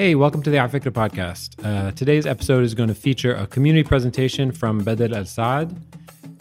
[0.00, 1.62] Hey, welcome to the Afikra podcast.
[1.62, 5.76] Uh, today's episode is going to feature a community presentation from Bader Alsaad.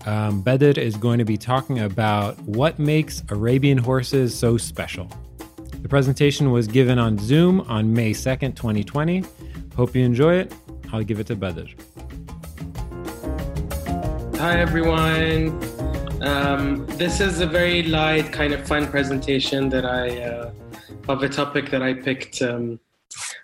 [0.07, 5.11] Um, is going to be talking about what makes Arabian horses so special.
[5.81, 9.25] The presentation was given on Zoom on May 2nd, 2020.
[9.75, 10.53] Hope you enjoy it.
[10.93, 11.67] I'll give it to Bader.
[14.37, 15.49] Hi, everyone.
[16.23, 20.51] Um, this is a very light, kind of fun presentation that I uh,
[21.09, 22.79] of a topic that I picked um,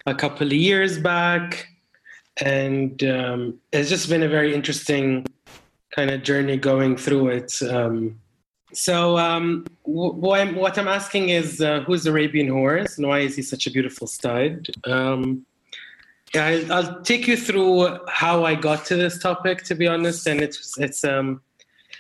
[0.06, 1.68] a couple of years back,
[2.42, 5.26] and um, it's just been a very interesting
[5.96, 7.62] kind of journey going through it.
[7.64, 8.20] Um,
[8.74, 13.36] so, um, what, I'm, what I'm asking is, uh, who's Arabian Horse, and why is
[13.36, 14.68] he such a beautiful stud?
[14.84, 15.46] Um,
[16.34, 20.28] I, I'll take you through how I got to this topic, to be honest.
[20.28, 21.42] And it's it's um,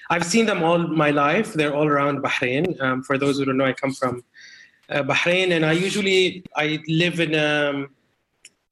[0.09, 1.53] I've seen them all my life.
[1.53, 2.80] They're all around Bahrain.
[2.81, 4.23] Um, for those who don't know, I come from
[4.89, 7.89] uh, Bahrain, and I usually I live in um,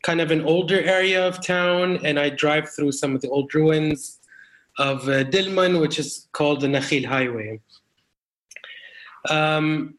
[0.03, 3.53] kind of an older area of town, and I drive through some of the old
[3.53, 4.20] ruins
[4.78, 7.59] of uh, Dilmun, which is called the Nakhil Highway.
[9.30, 9.95] Um,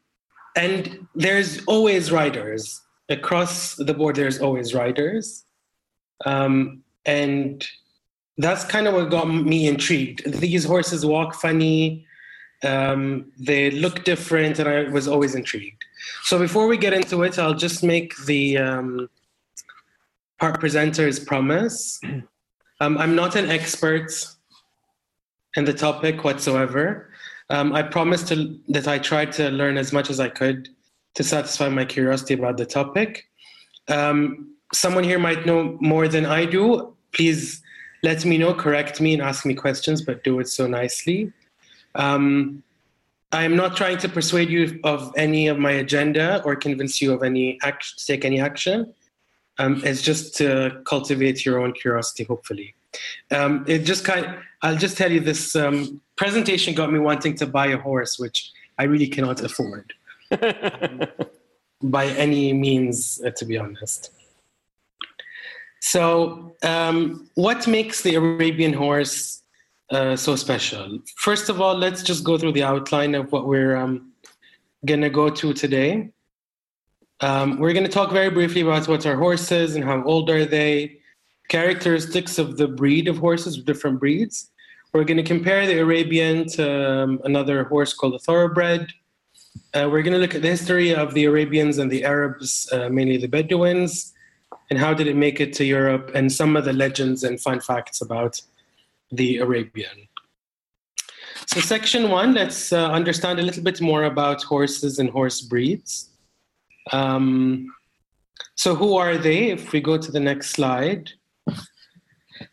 [0.57, 4.17] and there's always riders across the board.
[4.17, 5.45] There's always riders
[6.25, 7.67] um, and
[8.39, 10.31] that's kind of what got me intrigued.
[10.41, 12.07] These horses walk funny,
[12.63, 15.85] um, they look different, and I was always intrigued.
[16.23, 19.09] So before we get into it, I'll just make the um,
[20.39, 22.01] part presenter's promise.
[22.81, 24.11] Um, I'm not an expert
[25.55, 27.09] in the topic whatsoever.
[27.49, 30.69] Um, I promised to, that I tried to learn as much as I could
[31.15, 33.29] to satisfy my curiosity about the topic.
[33.89, 36.97] Um, someone here might know more than I do.
[37.13, 37.63] Please
[38.03, 41.33] let me know, correct me, and ask me questions, but do it so nicely.
[41.95, 42.63] Um,
[43.35, 47.13] I am not trying to persuade you of any of my agenda or convince you
[47.13, 48.95] of any action, to take any action.
[49.59, 52.75] Um, it's just to cultivate your own curiosity, hopefully.
[53.33, 54.25] Um, it just kind.
[54.25, 58.21] Of, I'll just tell you this um, presentation got me wanting to buy a horse,
[58.21, 59.93] which I really cannot afford
[61.83, 64.11] by any means, uh, to be honest.
[65.81, 69.43] So, um, what makes the Arabian horse
[69.91, 70.99] uh, so special?
[71.17, 74.13] First of all, let's just go through the outline of what we're um,
[74.85, 76.11] going to go to today.
[77.21, 80.45] Um, we're going to talk very briefly about what are horses and how old are
[80.45, 80.99] they,
[81.49, 84.51] characteristics of the breed of horses, different breeds.
[84.93, 88.89] We're going to compare the Arabian to um, another horse called the thoroughbred.
[89.73, 92.89] Uh, we're going to look at the history of the Arabians and the Arabs, uh,
[92.89, 94.15] mainly the Bedouins
[94.71, 97.61] and how did it make it to Europe, and some of the legends and fun
[97.61, 98.41] facts about
[99.17, 100.09] the Arabian.
[101.47, 106.11] So, section one, let's uh, understand a little bit more about horses and horse breeds.
[106.93, 107.73] Um,
[108.57, 109.51] so, who are they?
[109.51, 111.11] If we go to the next slide,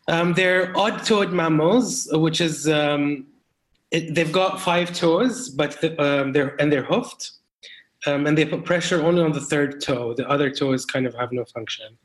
[0.08, 3.26] um, they're odd toed mammals, which is um,
[3.90, 7.32] it, they've got five toes, but the, um, they're and they're hoofed
[8.06, 10.14] um, and they put pressure only on the third toe.
[10.14, 11.98] The other toes kind of have no function.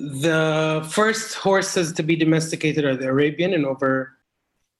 [0.00, 4.16] The first horses to be domesticated are the Arabian and over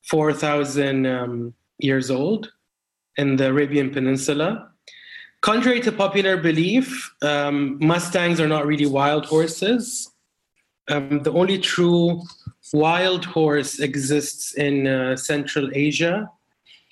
[0.08, 2.50] 4,000 um, years old
[3.18, 4.70] in the Arabian Peninsula.
[5.42, 10.10] Contrary to popular belief, um, Mustangs are not really wild horses.
[10.88, 12.22] Um, the only true
[12.72, 16.30] wild horse exists in uh, Central Asia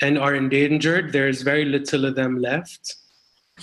[0.03, 1.15] and are endangered.
[1.15, 2.95] There's very little of them left.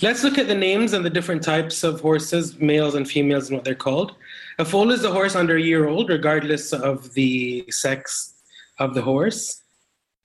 [0.02, 3.56] Let's look at the names and the different types of horses, males and females, and
[3.56, 4.14] what they're called.
[4.58, 8.34] A foal is a horse under a year old, regardless of the sex
[8.78, 9.62] of the horse.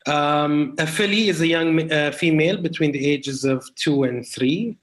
[0.07, 4.77] Um, a filly is a young uh, female between the ages of two and three.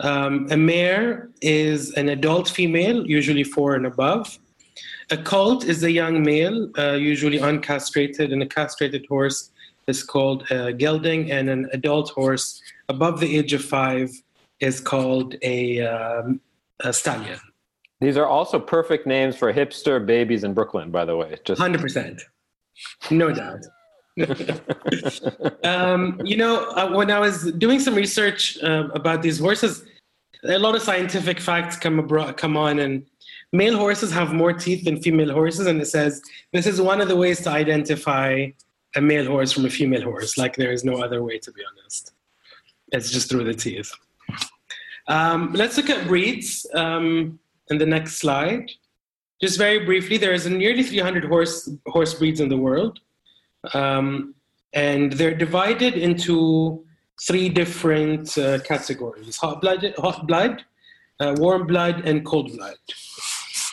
[0.00, 4.38] Um, a mare is an adult female, usually four and above.
[5.10, 9.52] A colt is a young male, uh, usually uncastrated, and a castrated horse
[9.86, 12.60] is called a gelding, and an adult horse
[12.94, 14.10] above the age of five
[14.60, 16.40] is called a, um,
[16.80, 17.40] a stallion.
[18.00, 21.36] These are also perfect names for hipster babies in Brooklyn, by the way.
[21.44, 22.20] Just hundred percent,
[23.10, 23.62] no doubt.
[25.64, 29.84] um, you know, uh, when I was doing some research uh, about these horses,
[30.44, 33.06] a lot of scientific facts come abroad, come on, and
[33.52, 36.20] male horses have more teeth than female horses, and it says
[36.52, 38.48] this is one of the ways to identify
[38.96, 40.36] a male horse from a female horse.
[40.36, 42.12] Like there is no other way, to be honest.
[42.92, 43.90] It's just through the teeth.
[45.08, 47.38] Um, let's look at breeds um,
[47.70, 48.70] in the next slide.
[49.40, 53.00] Just very briefly, there is nearly 300 horse horse breeds in the world,
[53.74, 54.34] um,
[54.72, 56.84] and they're divided into
[57.26, 60.62] three different uh, categories: hot blood, hot blood,
[61.18, 62.76] uh, warm blood, and cold blood.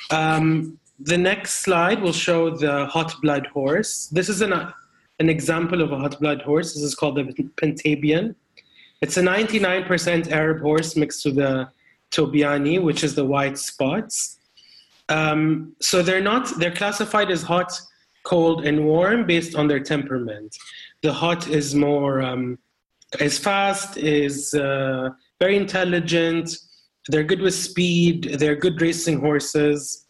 [0.10, 4.08] Um, the next slide will show the hot blood horse.
[4.08, 4.72] This is an, uh,
[5.20, 6.74] an example of a hot blood horse.
[6.74, 7.24] This is called the
[7.62, 8.36] Pintabian.
[9.02, 11.70] It's a 99% Arab horse mixed with the
[12.12, 14.40] tobiano, which is the white spots.
[15.08, 17.80] Um, so they're not, they're classified as hot,
[18.24, 20.56] cold, and warm based on their temperament.
[21.02, 22.60] The hot is more, um,
[23.20, 25.10] is fast, is uh,
[25.40, 26.56] very intelligent,
[27.08, 30.06] they're good with speed, they're good racing horses,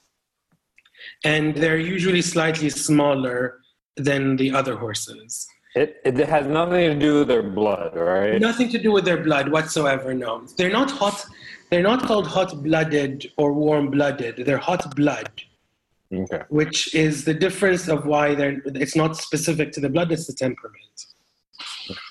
[1.24, 3.62] and they're usually slightly smaller
[3.96, 5.48] than the other horses.
[5.76, 8.42] It, it has nothing to do with their blood, right?
[8.42, 10.44] Nothing to do with their blood whatsoever, no.
[10.58, 11.24] They're not hot,
[11.70, 15.30] they're not called hot blooded or warm blooded, they're hot blood.
[16.12, 16.42] Okay.
[16.50, 20.34] Which is the difference of why they're, it's not specific to the blood, it's the
[20.34, 21.06] temperament.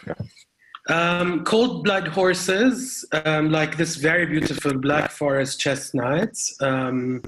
[0.09, 0.25] Okay.
[0.89, 7.23] Um, cold blood horses, um, like this very beautiful Black Forest chestnut, um,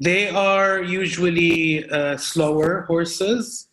[0.00, 3.68] they are usually uh, slower horses.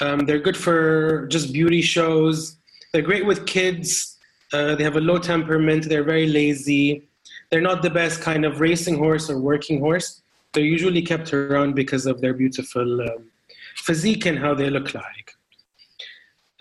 [0.00, 2.56] Um, they're good for just beauty shows.
[2.92, 4.18] They're great with kids.
[4.52, 5.88] Uh, they have a low temperament.
[5.88, 7.08] They're very lazy.
[7.50, 10.22] They're not the best kind of racing horse or working horse.
[10.52, 13.30] They're usually kept around because of their beautiful um,
[13.76, 15.34] physique and how they look like.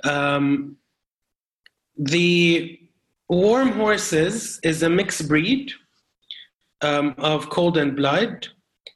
[0.04, 0.78] Um,
[1.98, 2.80] the
[3.30, 5.72] warm horses is a mixed breed
[6.82, 8.48] um, of cold and blood.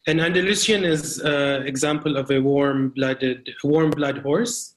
[0.10, 4.74] An Andalusian is an example of a warm-blooded, warm blood horse,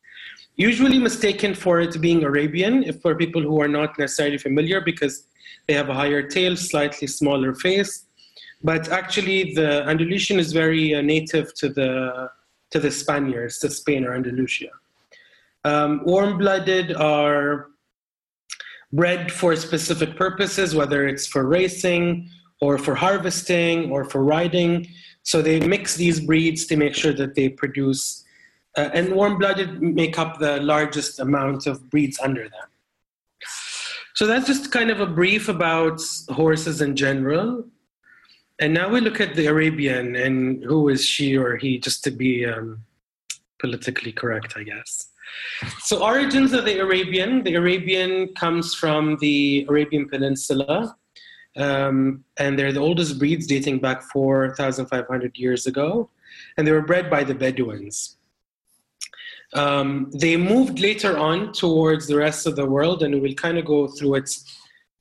[0.56, 5.24] usually mistaken for it being Arabian, if for people who are not necessarily familiar, because
[5.66, 8.04] they have a higher tail, slightly smaller face.
[8.62, 12.28] But actually, the Andalusian is very uh, native to the
[12.72, 14.72] to the Spaniards, to Spain or Andalusia.
[15.64, 17.68] Um, warm-blooded are
[18.92, 22.28] bred for specific purposes, whether it's for racing
[22.60, 24.88] or for harvesting or for riding.
[25.22, 28.24] So they mix these breeds to make sure that they produce,
[28.76, 32.68] uh, and warm blooded make up the largest amount of breeds under them.
[34.14, 37.64] So that's just kind of a brief about horses in general.
[38.60, 42.10] And now we look at the Arabian and who is she or he, just to
[42.10, 42.84] be um,
[43.58, 45.08] politically correct, I guess.
[45.80, 50.96] So, origins of the Arabian the Arabian comes from the Arabian Peninsula,
[51.56, 56.08] um, and they're the oldest breeds dating back 4,500 years ago,
[56.56, 58.16] and they were bred by the Bedouins.
[59.54, 63.66] Um, they moved later on towards the rest of the world, and we'll kind of
[63.66, 64.30] go through it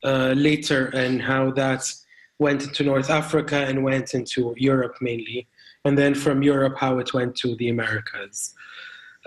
[0.04, 1.92] uh, later and how that
[2.40, 5.48] went into North Africa and went into Europe mainly,
[5.86, 8.54] and then from Europe, how it went to the Americas.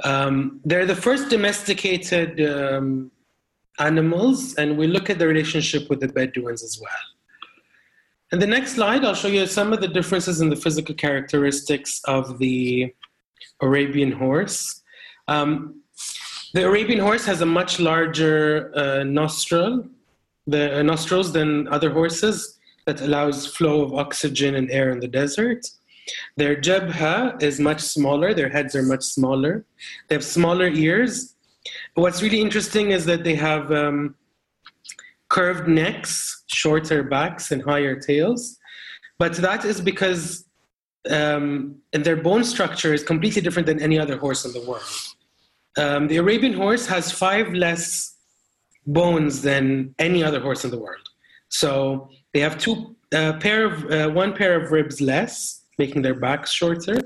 [0.02, 3.10] Um, they're the first domesticated um,
[3.78, 7.13] animals, and we look at the relationship with the Bedouins as well.
[8.34, 12.00] In the next slide, I'll show you some of the differences in the physical characteristics
[12.06, 12.92] of the
[13.62, 14.82] Arabian horse.
[15.28, 15.82] Um,
[16.52, 19.88] the Arabian horse has a much larger uh, nostril,
[20.48, 25.06] the uh, nostrils than other horses that allows flow of oxygen and air in the
[25.06, 25.64] desert.
[26.36, 29.64] Their jabha is much smaller, their heads are much smaller.
[30.08, 31.36] They have smaller ears.
[31.94, 34.16] What's really interesting is that they have um,
[35.34, 38.40] curved necks, shorter backs, and higher tails.
[39.18, 40.44] But that is because
[41.10, 41.76] um,
[42.06, 44.90] their bone structure is completely different than any other horse in the world.
[45.76, 48.14] Um, the Arabian horse has five less
[48.86, 51.06] bones than any other horse in the world.
[51.48, 56.18] So they have two uh, pair of uh, one pair of ribs less, making their
[56.26, 56.96] backs shorter.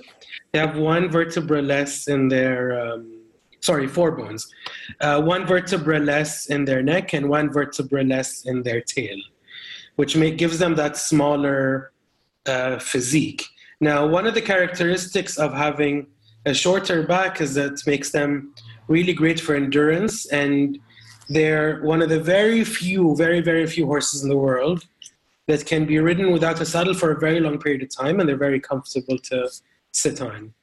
[0.53, 3.18] They have one vertebra less in their, um,
[3.61, 4.53] sorry, four bones.
[5.01, 9.17] Uh, one vertebra less in their neck and one vertebra less in their tail,
[9.97, 11.93] which make, gives them that smaller
[12.47, 13.45] uh, physique.
[13.81, 16.07] Now, one of the characteristics of having
[16.47, 18.55] a shorter back is that makes them
[18.89, 20.79] really great for endurance and
[21.29, 24.87] they're one of the very few, very, very few horses in the world
[25.47, 28.29] that can be ridden without a saddle for a very long period of time, and
[28.29, 29.49] they're very comfortable to
[29.93, 30.55] sit on.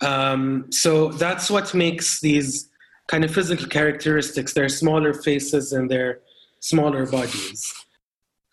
[0.00, 2.68] Um, so that's what makes these
[3.08, 6.20] kind of physical characteristics their smaller faces and their
[6.60, 7.74] smaller bodies.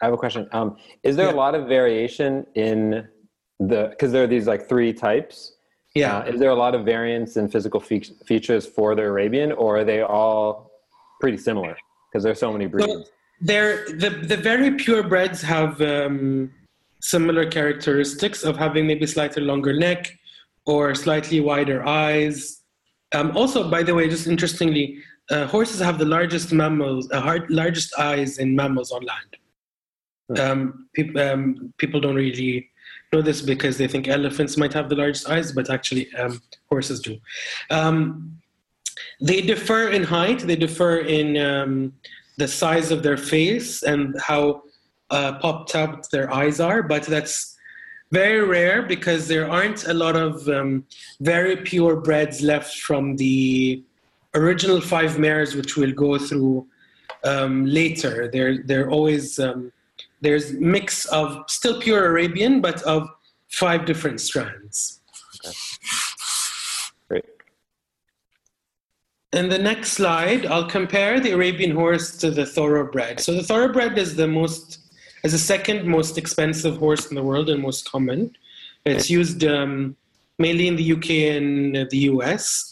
[0.02, 0.48] I have a question.
[0.52, 1.34] Um, is there yeah.
[1.34, 3.08] a lot of variation in
[3.60, 5.54] the because there are these like three types?
[5.94, 6.18] Yeah.
[6.18, 9.78] Uh, is there a lot of variance in physical fe- features for the Arabian, or
[9.78, 10.70] are they all
[11.22, 11.78] pretty similar
[12.12, 12.92] because there's so many breeds?
[12.92, 13.04] So,
[13.42, 16.52] they're the the very purebreds have um,
[17.02, 20.18] similar characteristics of having maybe slightly longer neck
[20.66, 22.64] or slightly wider eyes.
[23.14, 24.98] Um, also, by the way, just interestingly,
[25.30, 30.40] uh, horses have the largest mammals, uh, hard, largest eyes in mammals on land.
[30.40, 32.70] Um, peop- um, people don't really
[33.14, 37.00] know this because they think elephants might have the largest eyes, but actually um, horses
[37.00, 37.18] do.
[37.70, 38.40] Um,
[39.22, 40.40] they differ in height.
[40.40, 41.94] They differ in um,
[42.38, 44.64] the size of their face and how
[45.10, 47.55] uh, popped up their eyes are, but that's
[48.12, 50.86] very rare because there aren't a lot of um,
[51.20, 53.84] very pure breds left from the
[54.36, 56.68] original five mares, which we'll go through
[57.24, 58.30] um, later.
[58.32, 59.72] They're they're always um,
[60.22, 63.08] there's mix of still pure Arabian, but of
[63.50, 65.02] five different strands.
[65.44, 65.56] Okay.
[67.08, 67.26] Great.
[69.34, 73.20] In the next slide, I'll compare the Arabian horse to the thoroughbred.
[73.20, 74.85] So the thoroughbred is the most
[75.26, 78.36] is the second most expensive horse in the world and most common.
[78.86, 79.96] It's used um,
[80.38, 82.72] mainly in the UK and the US.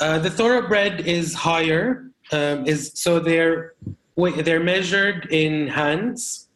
[0.00, 3.74] Uh, the thoroughbred is higher, um, is so they're
[4.16, 6.48] they're measured in hands,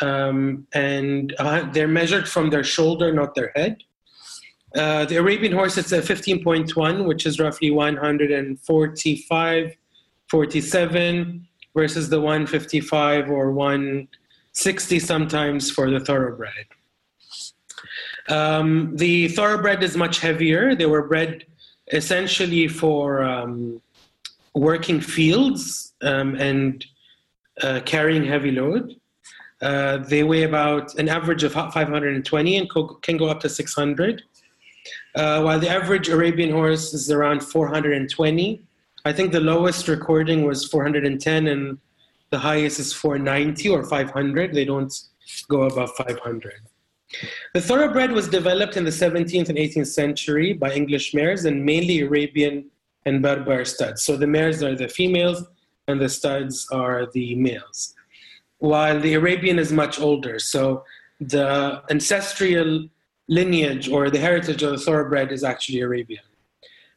[0.00, 3.82] um, and uh, they're measured from their shoulder, not their head.
[4.76, 9.76] Uh, the Arabian horse, it's a 15.1, which is roughly 145,
[10.30, 13.50] 47, versus the 155 or
[14.52, 16.66] 160 sometimes for the thoroughbred.
[18.28, 20.74] Um, the thoroughbred is much heavier.
[20.74, 21.46] They were bred
[21.92, 23.80] essentially for um,
[24.54, 26.84] working fields um, and
[27.62, 28.96] uh, carrying heavy load.
[29.62, 34.22] Uh, they weigh about an average of 520 and co- can go up to 600.
[35.14, 38.62] Uh, while the average Arabian horse is around 420.
[39.04, 41.78] I think the lowest recording was 410 and
[42.30, 44.54] the highest is 490 or 500.
[44.54, 44.92] They don't
[45.48, 46.52] go above 500.
[47.54, 52.00] The thoroughbred was developed in the 17th and 18th century by English mares and mainly
[52.00, 52.66] Arabian
[53.04, 54.02] and Berber studs.
[54.02, 55.44] So the mares are the females
[55.88, 57.94] and the studs are the males.
[58.58, 60.38] While the Arabian is much older.
[60.38, 60.84] So
[61.20, 62.88] the ancestral
[63.28, 66.22] lineage or the heritage of the thoroughbred is actually Arabian.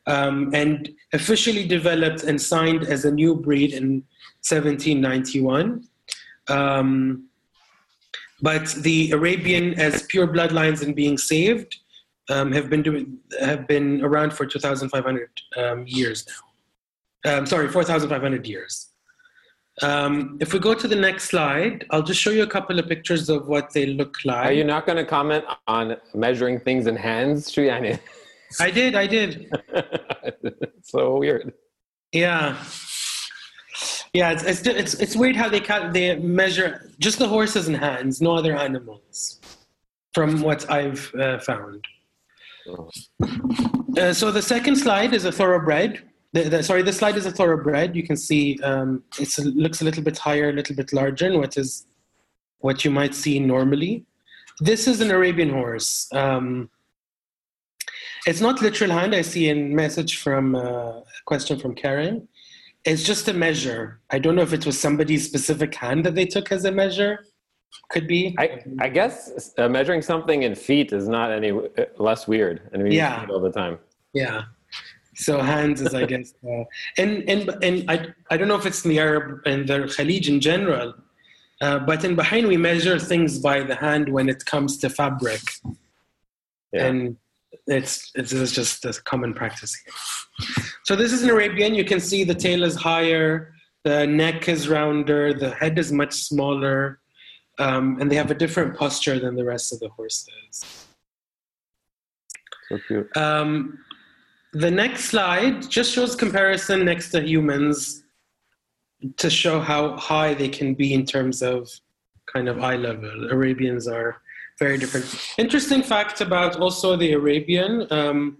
[0.06, 4.04] Um, and officially developed and signed as a new breed in
[4.48, 5.88] 1791.
[6.50, 7.30] Um,
[8.42, 11.78] but the Arabian, as pure bloodlines and being saved,
[12.30, 17.38] um, have been doing, have been around for 2,500 um, years now.
[17.38, 18.90] Um, sorry, 4,500 years.
[19.82, 22.88] Um, if we go to the next slide, I'll just show you a couple of
[22.88, 24.48] pictures of what they look like.
[24.48, 28.00] Are you not going to comment on measuring things in hands, Triani?
[28.60, 29.52] I did, I did.
[30.82, 31.54] so weird.
[32.12, 32.58] Yeah.
[34.14, 37.76] Yeah, it's, it's, it's, it's weird how they cut they measure just the horses and
[37.76, 39.42] hands, no other animals,
[40.14, 41.84] from what I've uh, found.
[43.98, 46.04] Uh, so the second slide is a thoroughbred.
[46.34, 47.96] The, the, sorry, this slide is a thoroughbred.
[47.96, 51.40] You can see um, it looks a little bit higher, a little bit larger, and
[51.40, 51.86] what is
[52.60, 54.06] what you might see normally.
[54.60, 56.08] This is an Arabian horse.
[56.14, 56.70] Um,
[58.25, 59.13] it's not literal hand.
[59.15, 62.27] I see a message from uh, a question from Karen.
[62.86, 64.01] It's just a measure.
[64.10, 67.25] I don't know if it was somebody's specific hand that they took as a measure.
[67.89, 68.36] Could be.
[68.38, 72.84] I, I guess uh, measuring something in feet is not any uh, less weird, and
[72.84, 73.24] we Yeah.
[73.24, 73.80] it all the time.
[74.13, 74.44] Yeah.
[75.15, 76.63] So hands is, I guess, uh,
[76.98, 80.27] and and and I I don't know if it's in the Arab and the Khalij
[80.27, 80.96] in general,
[81.62, 85.42] uh, but in Bahrain we measure things by the hand when it comes to fabric,
[86.72, 86.86] Yeah.
[86.88, 87.18] and
[87.67, 89.93] it's it's, is just a common practice here.
[90.84, 91.74] So this is an Arabian.
[91.75, 93.53] You can see the tail is higher,
[93.84, 97.00] the neck is rounder, the head is much smaller,
[97.60, 100.88] um, and they have a different posture than the rest of the horses.
[102.70, 103.17] So cute.
[103.17, 103.79] Um,
[104.53, 108.03] the next slide just shows comparison next to humans
[109.17, 111.70] to show how high they can be in terms of
[112.25, 113.32] kind of eye level.
[113.32, 114.22] Arabians are
[114.60, 115.06] very different.
[115.38, 117.88] Interesting fact about also the Arabian.
[117.92, 118.38] Um,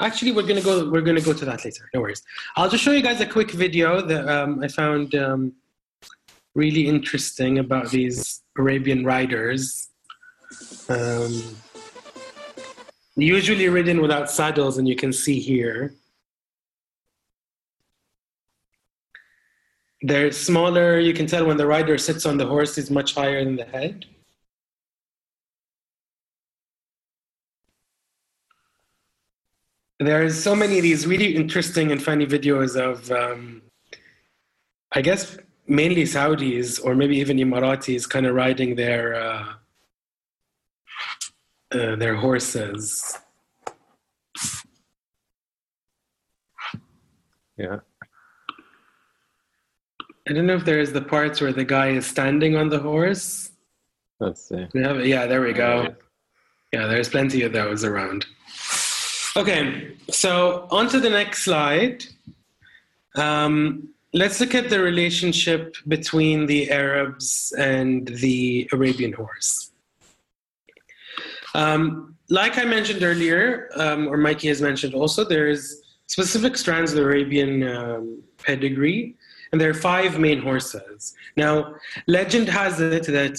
[0.00, 0.90] actually, we're gonna go.
[0.90, 1.88] We're gonna go to that later.
[1.94, 2.22] No worries.
[2.56, 5.52] I'll just show you guys a quick video that um, I found um,
[6.54, 9.88] really interesting about these Arabian riders.
[10.88, 11.42] Um,
[13.16, 15.94] usually ridden without saddles, and you can see here.
[20.02, 21.00] They're smaller.
[21.00, 23.64] You can tell when the rider sits on the horse, is much higher than the
[23.64, 24.06] head.
[30.00, 33.62] There's so many of these really interesting and funny videos of, um,
[34.92, 35.36] I guess,
[35.66, 39.44] mainly Saudis or maybe even Emiratis kind of riding their uh,
[41.72, 43.18] uh, their horses.
[47.56, 47.80] Yeah.
[50.28, 53.50] I don't know if there's the parts where the guy is standing on the horse.
[54.20, 54.66] Let's see.
[54.74, 55.94] We have, yeah, there we go.
[56.72, 58.26] Yeah, there's plenty of those around.
[59.38, 62.04] Okay, so on to the next slide.
[63.14, 69.70] Um, let's look at the relationship between the Arabs and the Arabian horse.
[71.54, 76.96] Um, like I mentioned earlier, um, or Mikey has mentioned also, there's specific strands of
[76.96, 79.14] the Arabian um, pedigree,
[79.52, 81.14] and there are five main horses.
[81.36, 81.76] Now,
[82.08, 83.38] legend has it that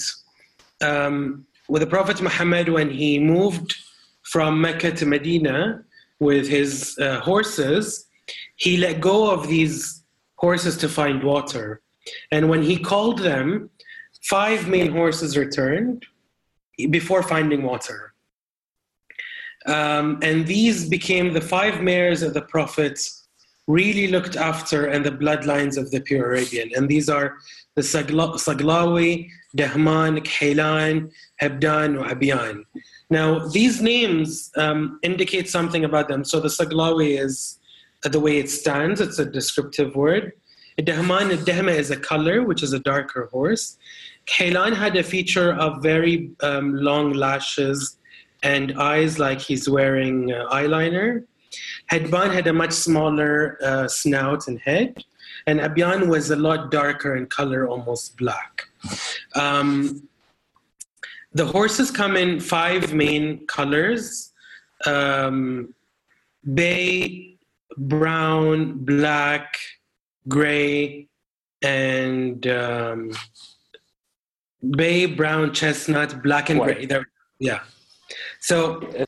[0.80, 3.76] um, with the Prophet Muhammad, when he moved
[4.22, 5.84] from Mecca to Medina
[6.20, 8.06] with his uh, horses,
[8.56, 10.04] he let go of these
[10.36, 11.80] horses to find water.
[12.30, 13.70] And when he called them,
[14.22, 16.06] five main horses returned
[16.90, 18.14] before finding water.
[19.66, 22.98] Um, and these became the five mares that the Prophet
[23.66, 26.70] really looked after and the bloodlines of the pure Arabian.
[26.74, 27.36] And these are
[27.76, 31.10] the Saglawi, Dahman, Khailan,
[31.40, 32.64] Hebdan, or Abiyan.
[33.10, 36.24] Now, these names um, indicate something about them.
[36.24, 37.58] So the Saglawi is
[38.02, 40.32] the way it stands, it's a descriptive word.
[40.78, 43.76] Dahman, Dahma is a color, which is a darker horse.
[44.26, 47.98] Khailan had a feature of very um, long lashes
[48.42, 51.24] and eyes like he's wearing uh, eyeliner.
[51.92, 55.04] Hedban had a much smaller uh, snout and head,
[55.46, 58.68] and Abyan was a lot darker in color, almost black.
[59.34, 60.08] Um,
[61.32, 64.32] the horses come in five main colors
[64.86, 65.74] um,
[66.54, 67.36] bay,
[67.76, 69.58] brown, black,
[70.28, 71.08] gray,
[71.62, 73.12] and um,
[74.70, 76.74] bay, brown, chestnut, black, and White.
[76.74, 76.86] gray.
[76.86, 77.06] There,
[77.38, 77.60] yeah.
[78.40, 79.06] So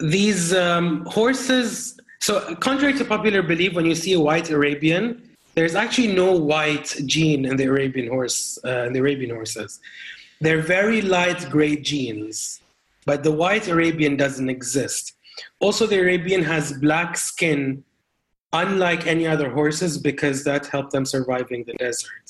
[0.00, 5.22] these um, horses, so contrary to popular belief, when you see a white Arabian,
[5.54, 9.80] there's actually no white gene in the Arabian horse, uh, in the Arabian horses.
[10.44, 12.60] They're very light gray genes,
[13.06, 15.14] but the white Arabian doesn't exist.
[15.58, 17.82] Also, the Arabian has black skin,
[18.52, 22.26] unlike any other horses, because that helped them surviving the desert.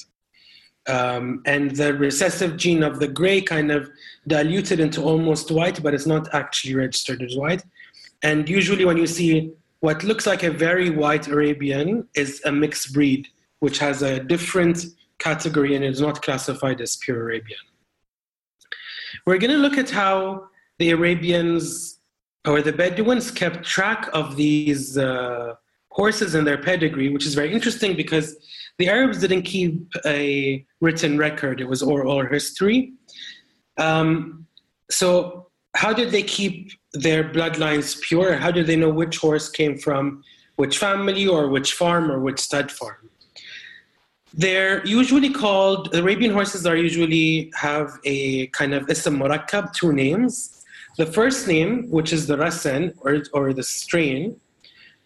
[0.87, 3.91] Um, and the recessive gene of the gray kind of
[4.29, 7.65] diluted into almost white, but it's not actually registered as white.
[8.23, 12.95] And usually, when you see what looks like a very white Arabian, is a mixed
[12.95, 13.27] breed,
[13.59, 14.87] which has a different
[15.19, 17.59] category and is not classified as pure Arabian.
[19.27, 21.99] We're going to look at how the Arabians
[22.47, 25.55] or the Bedouins kept track of these uh,
[25.91, 28.37] horses and their pedigree, which is very interesting because
[28.79, 32.93] the Arabs didn't keep a written record, it was oral history.
[33.79, 34.47] Um,
[34.91, 38.37] so, how did they keep their bloodlines pure?
[38.37, 40.23] How did they know which horse came from
[40.57, 43.04] which family or which farm or which stud farm?
[44.37, 49.23] They're usually called, Arabian horses are usually have a kind of ism
[49.73, 50.64] two names.
[50.97, 54.37] The first name, which is the rasan or, or the strain,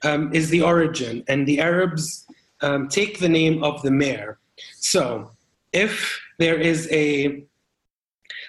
[0.03, 2.27] um, is the origin, and the Arabs
[2.63, 4.39] um, take the name of the mare.
[4.77, 5.31] So
[5.73, 7.45] if there is a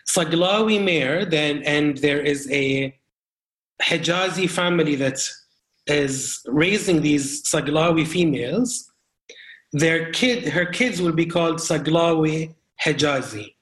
[0.07, 2.95] Saglawi mare, then and there is a
[3.81, 5.19] Hijazi family that
[5.87, 8.88] is raising these Saglawi females,
[9.71, 13.55] their kid, her kids will be called Saglawi Hijazi.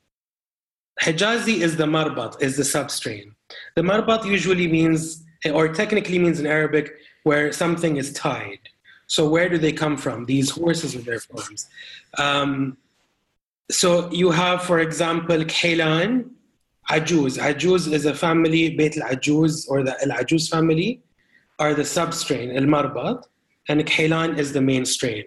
[1.01, 3.33] Hijazi is the marbat, is the substrain.
[3.75, 6.93] The marbat usually means, or technically means in Arabic,
[7.23, 8.59] where something is tied.
[9.07, 10.25] So where do they come from?
[10.25, 11.67] These horses with their forms.
[12.17, 12.77] Um,
[13.69, 16.29] so you have, for example, Khailan,
[16.89, 17.37] Ajuz.
[17.37, 21.01] Ajuz is a family, Beit al-Ajuz or the al-Ajuz family
[21.59, 23.23] are the substrain, al-Marbat,
[23.67, 25.25] and Khailan is the main strain.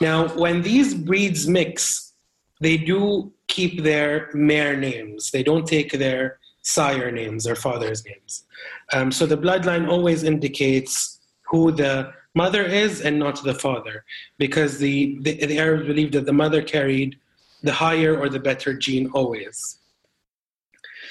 [0.00, 2.12] Now, when these breeds mix,
[2.60, 5.30] they do keep their mare names.
[5.30, 8.44] They don't take their sire names, their father's names.
[8.92, 14.04] Um, so the bloodline always indicates who the mother is and not the father,
[14.38, 17.16] because the, the, the Arabs believed that the mother carried
[17.62, 19.78] the higher or the better gene always.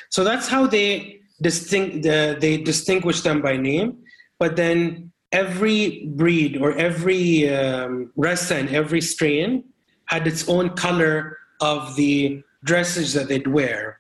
[0.10, 3.98] So that's how they distinct the, they distinguish them by name.
[4.40, 9.64] But then every breed or every um, and every strain
[10.06, 14.00] had its own color of the dresses that they'd wear,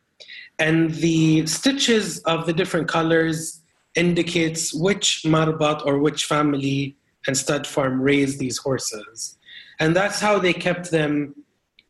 [0.57, 3.61] and the stitches of the different colors
[3.95, 6.95] indicates which marbat or which family
[7.27, 9.37] and stud farm raised these horses,
[9.79, 11.35] and that's how they kept them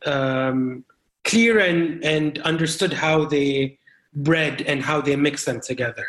[0.06, 0.84] um,
[1.24, 3.78] clear and, and understood how they
[4.14, 6.06] bred and how they mix them together.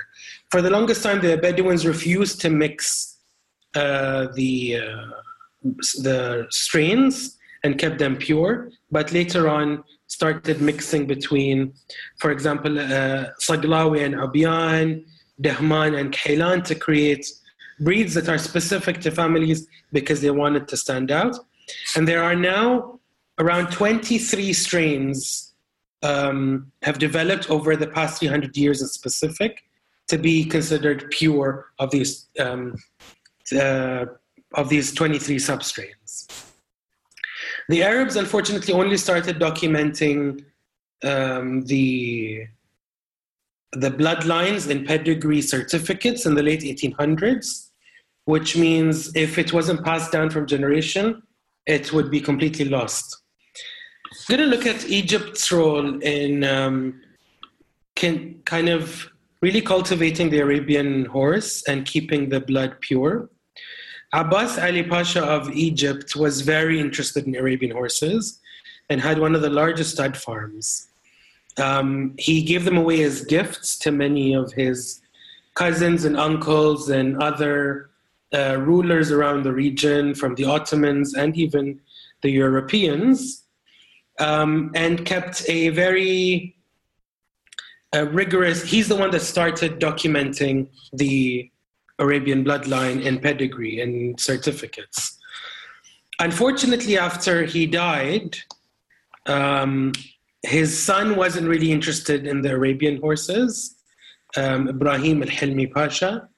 [0.51, 3.19] For the longest time, the Bedouins refused to mix
[3.75, 5.21] the uh,
[6.03, 11.73] the strains and kept them pure, but later on started mixing between,
[12.19, 15.05] for example, uh, Saglawi and Abyan,
[15.41, 17.27] Dahman and Khailan to create
[17.81, 21.37] breeds that are specific to families because they wanted to stand out.
[21.97, 22.99] And there are now
[23.39, 25.55] around 23 strains
[26.03, 29.63] um, have developed over the past 300 years in specific
[30.09, 32.75] to be considered pure of these um,
[33.53, 34.07] uh,
[34.55, 36.27] of these 23 substrains.
[37.69, 40.45] The Arabs, unfortunately, only started documenting
[41.05, 42.47] um, the
[43.73, 47.69] the bloodlines in pedigree certificates in the late 1800s,
[48.25, 51.23] which means if it wasn't passed down from generation,
[51.67, 53.23] it would be completely lost.
[54.29, 57.01] I'm going to look at Egypt's role in um,
[57.95, 59.09] can, kind of
[59.41, 63.31] really cultivating the Arabian horse and keeping the blood pure.
[64.12, 68.40] Abbas Ali Pasha of Egypt was very interested in Arabian horses
[68.88, 70.88] and had one of the largest stud farms.
[71.59, 75.01] Um, he gave them away as gifts to many of his
[75.55, 77.90] cousins and uncles and other
[78.33, 81.81] uh, rulers around the region, from the Ottomans and even
[82.23, 83.44] the Europeans,
[84.18, 86.57] um, and kept a very
[87.94, 88.62] uh, rigorous.
[88.62, 91.51] He's the one that started documenting the
[92.01, 95.19] Arabian bloodline and pedigree and certificates.
[96.19, 98.37] Unfortunately, after he died,
[99.27, 99.93] um,
[100.43, 103.77] his son wasn't really interested in the Arabian horses,
[104.37, 106.29] um, Ibrahim al Hilmi Pasha,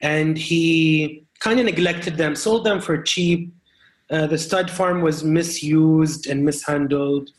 [0.00, 3.52] and he kind of neglected them, sold them for cheap.
[4.10, 7.30] Uh, the stud farm was misused and mishandled.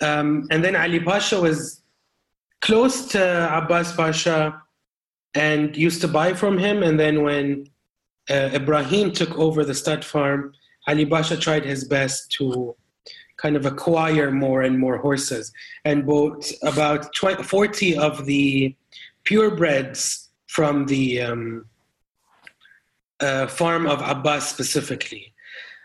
[0.00, 1.82] Um, and then Ali Pasha was
[2.60, 4.61] close to Abbas Pasha
[5.34, 6.82] and used to buy from him.
[6.82, 7.66] And then when
[8.30, 10.52] uh, Ibrahim took over the stud farm,
[10.86, 12.76] Ali Pasha tried his best to
[13.36, 15.52] kind of acquire more and more horses
[15.84, 18.74] and bought about 20, 40 of the
[19.24, 21.66] purebreds from the um,
[23.20, 25.32] uh, farm of Abbas specifically.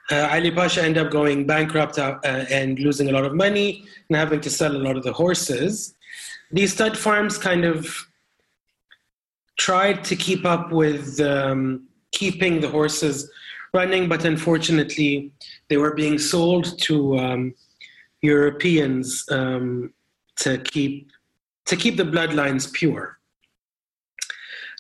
[0.10, 4.18] Uh, Ali Pasha ended up going bankrupt uh, and losing a lot of money and
[4.18, 5.96] having to sell a lot of the horses.
[6.52, 8.07] These stud farms kind of
[9.58, 13.30] tried to keep up with um, keeping the horses
[13.74, 15.32] running, but unfortunately,
[15.70, 17.54] they were being sold to um,
[18.22, 19.94] Europeans um,
[20.38, 21.12] to keep
[21.66, 23.20] to keep the bloodlines pure.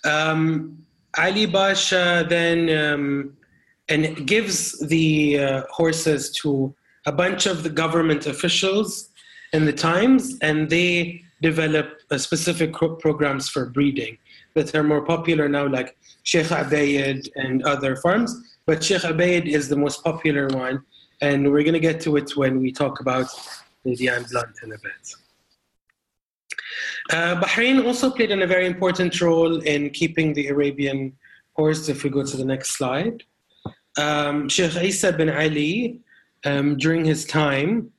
[0.06, 0.86] Um,
[1.18, 3.38] Ali Pasha then um,
[3.90, 6.74] and gives the uh, horses to
[7.06, 9.10] a bunch of the government officials
[9.54, 14.17] in the times, and they develop uh, specific programs for breeding
[14.56, 18.36] that are more popular now, like Sheikh Abayed and other farms.
[18.65, 20.84] But Sheikh Abayed is the most popular one,
[21.21, 23.28] and we're going to get to it when we talk about
[23.84, 25.15] Lady Anne Blunt in a bit.
[27.10, 31.15] Uh, Bahrain also played in a very important role in keeping the Arabian
[31.54, 31.88] horse.
[31.88, 33.23] If we go to the next slide,
[33.97, 36.02] um, Sheikh Isa bin Ali,
[36.45, 37.91] um, during his time,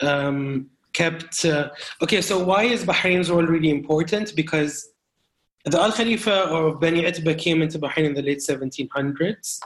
[0.00, 1.44] um, kept.
[1.44, 1.68] Uh,
[2.02, 4.34] okay, so why is Bahrain's role really important?
[4.34, 4.74] Because
[5.72, 9.60] the Al Khalifa of Bani Itba came into Bahrain in the late 1700s,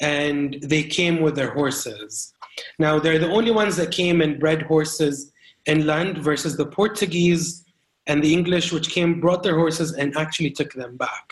[0.00, 2.32] and they came with their horses.
[2.78, 5.32] Now, they're the only ones that came and bred horses
[5.66, 7.64] inland versus the Portuguese
[8.06, 11.26] and the English, which came, brought their horses, and actually took them back.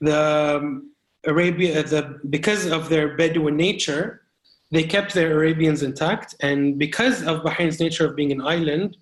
[0.00, 0.20] The
[0.60, 0.92] um,
[1.26, 4.22] Arabia, the, because of their Bedouin nature,
[4.70, 8.96] they kept their Arabians intact, and because of Bahrain's nature of being an island,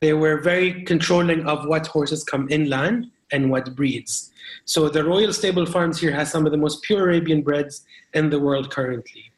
[0.00, 4.30] they were very controlling of what horses come inland and what breeds.
[4.66, 8.30] So the Royal Stable Farms here has some of the most pure Arabian breeds in
[8.30, 9.32] the world currently.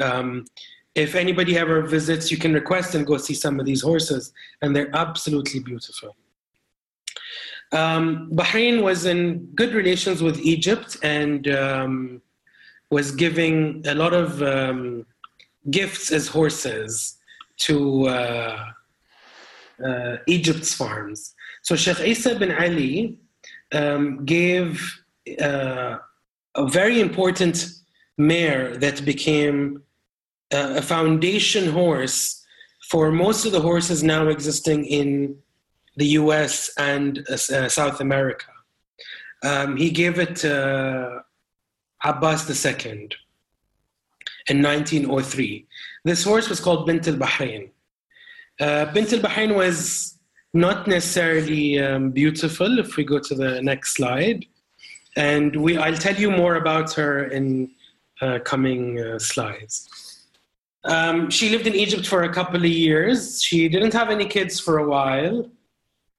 [0.00, 0.44] Um,
[0.94, 4.74] if anybody ever visits, you can request and go see some of these horses, and
[4.74, 6.16] they're absolutely beautiful.
[7.72, 12.22] Um, Bahrain was in good relations with Egypt and um,
[12.90, 15.06] was giving a lot of um,
[15.70, 17.18] gifts as horses
[17.58, 18.64] to uh,
[19.84, 21.34] uh, Egypt's farms.
[21.62, 23.18] So Sheikh Isa bin Ali
[23.72, 25.02] um, gave
[25.40, 25.98] uh,
[26.54, 27.66] a very important
[28.18, 29.82] mare that became
[30.52, 32.44] uh, a foundation horse
[32.90, 35.36] for most of the horses now existing in
[35.96, 38.52] the US and uh, uh South America.
[39.42, 41.22] Um, he gave it to
[42.04, 43.10] Abbas II
[44.48, 45.66] in 1903.
[46.04, 47.70] This horse was called Bint al Bahrain.
[48.58, 50.18] Uh, Bint al Bahrain was
[50.52, 54.44] not necessarily um, beautiful if we go to the next slide.
[55.16, 57.70] And we, I'll tell you more about her in
[58.20, 59.88] uh, coming uh, slides.
[60.84, 63.42] Um, she lived in Egypt for a couple of years.
[63.42, 65.50] She didn't have any kids for a while,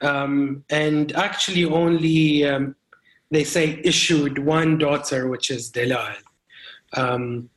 [0.01, 2.75] um, and actually only um,
[3.31, 6.15] they say issued one daughter, which is Dalal.
[6.93, 7.49] Um,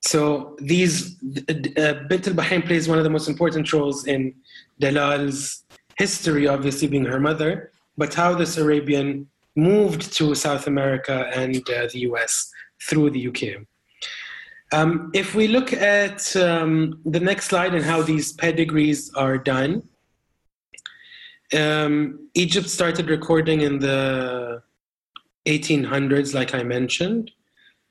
[0.00, 1.16] so these
[1.48, 4.34] uh, Bint al-Bahrain plays one of the most important roles in
[4.80, 5.64] Dalal's
[5.96, 11.86] history, obviously being her mother, but how this Arabian moved to South America and uh,
[11.92, 12.50] the US
[12.88, 13.64] through the UK.
[14.72, 19.82] Um, if we look at um, the next slide and how these pedigrees are done,
[21.54, 24.62] um, Egypt started recording in the
[25.46, 27.30] 1800s, like I mentioned,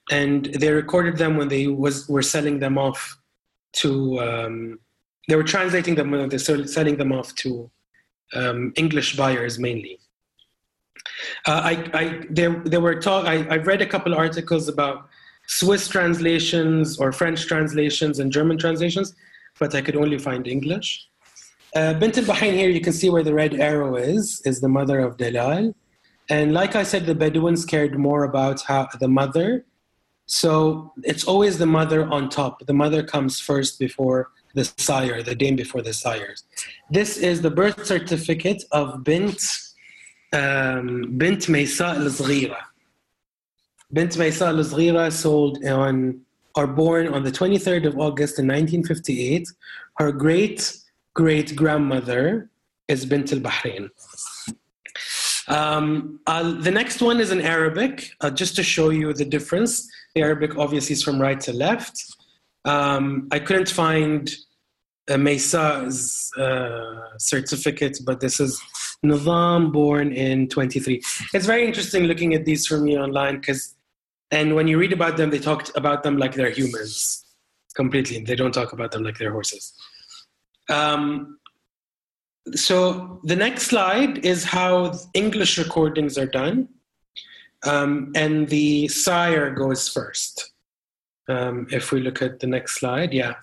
[0.10, 3.18] and they recorded them when they was were selling them off
[3.74, 4.20] to.
[4.20, 4.80] Um,
[5.28, 7.70] they were translating them when they were selling them off to
[8.34, 10.00] um, English buyers mainly.
[11.48, 13.26] Uh, I, I, there, there were talk.
[13.26, 15.08] I, I've read a couple articles about
[15.48, 19.14] Swiss translations or French translations and German translations,
[19.60, 21.08] but I could only find English.
[21.76, 25.00] Uh, Bint al-Bahrain here, you can see where the red arrow is, is the mother
[25.00, 25.74] of Dalal.
[26.30, 29.66] And like I said, the Bedouins cared more about how the mother.
[30.26, 32.66] So it's always the mother on top.
[32.66, 36.44] The mother comes first before the sire, the dame before the sires.
[36.90, 39.42] This is the birth certificate of Bint
[40.34, 42.58] um, Bint Maysa al-Zghira.
[43.92, 46.22] Bint Maysa al-Zghira sold on
[46.56, 49.48] or born on the 23rd of August in 1958.
[49.98, 50.78] Her great
[51.14, 52.50] great grandmother
[52.88, 53.90] is Bint al-Bahrain.
[55.52, 59.86] Um, uh, the next one is in Arabic, uh, just to show you the difference.
[60.16, 62.02] The Arabic obviously is from right to left.
[62.64, 64.32] Um, I couldn't find
[65.10, 68.62] uh, Maysa's uh, certificate, but this is
[69.06, 71.02] Nizam, born in 23.
[71.34, 73.76] It's very interesting looking at these for me online because,
[74.32, 77.26] and when you read about them, they talk about them like they're humans
[77.76, 78.24] completely.
[78.24, 79.74] They don't talk about them like they're horses.
[80.70, 81.40] Um,
[82.56, 86.68] so the next slide is how English recordings are done.
[87.64, 90.52] Um, and the sire goes first.
[91.30, 93.36] Um, if we look at the next slide, yeah,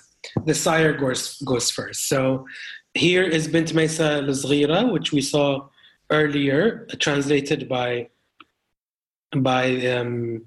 [0.45, 2.09] the sire goes, goes first.
[2.09, 2.47] So
[2.95, 5.69] here is Bint Maysa al which we saw
[6.11, 8.09] earlier, translated by
[9.37, 10.47] by um,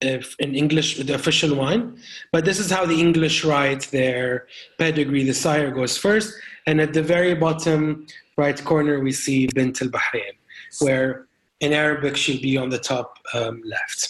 [0.00, 1.98] in English, the official one.
[2.30, 4.46] But this is how the English write their
[4.78, 5.24] pedigree.
[5.24, 6.34] The sire goes first,
[6.68, 10.34] and at the very bottom right corner, we see Bint al Bahrain,
[10.80, 11.26] where
[11.60, 14.00] in Arabic she'll be on the top um, left.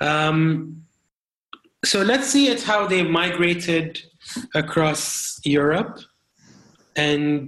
[0.00, 0.82] Um,
[1.84, 4.02] so let's see at how they migrated
[4.54, 6.00] across Europe
[6.96, 7.46] and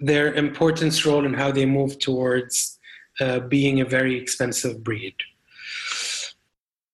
[0.00, 2.78] their importance role and how they moved towards
[3.20, 5.14] uh, being a very expensive breed.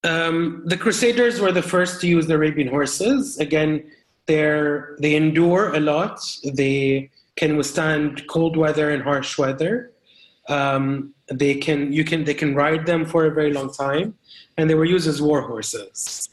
[0.05, 3.39] Um, the Crusaders were the first to use the Arabian horses.
[3.39, 3.91] Again,
[4.27, 6.21] they're, they endure a lot.
[6.45, 9.93] They can withstand cold weather and harsh weather.
[10.49, 14.15] Um, they can you can they can ride them for a very long time,
[14.57, 16.29] and they were used as war horses.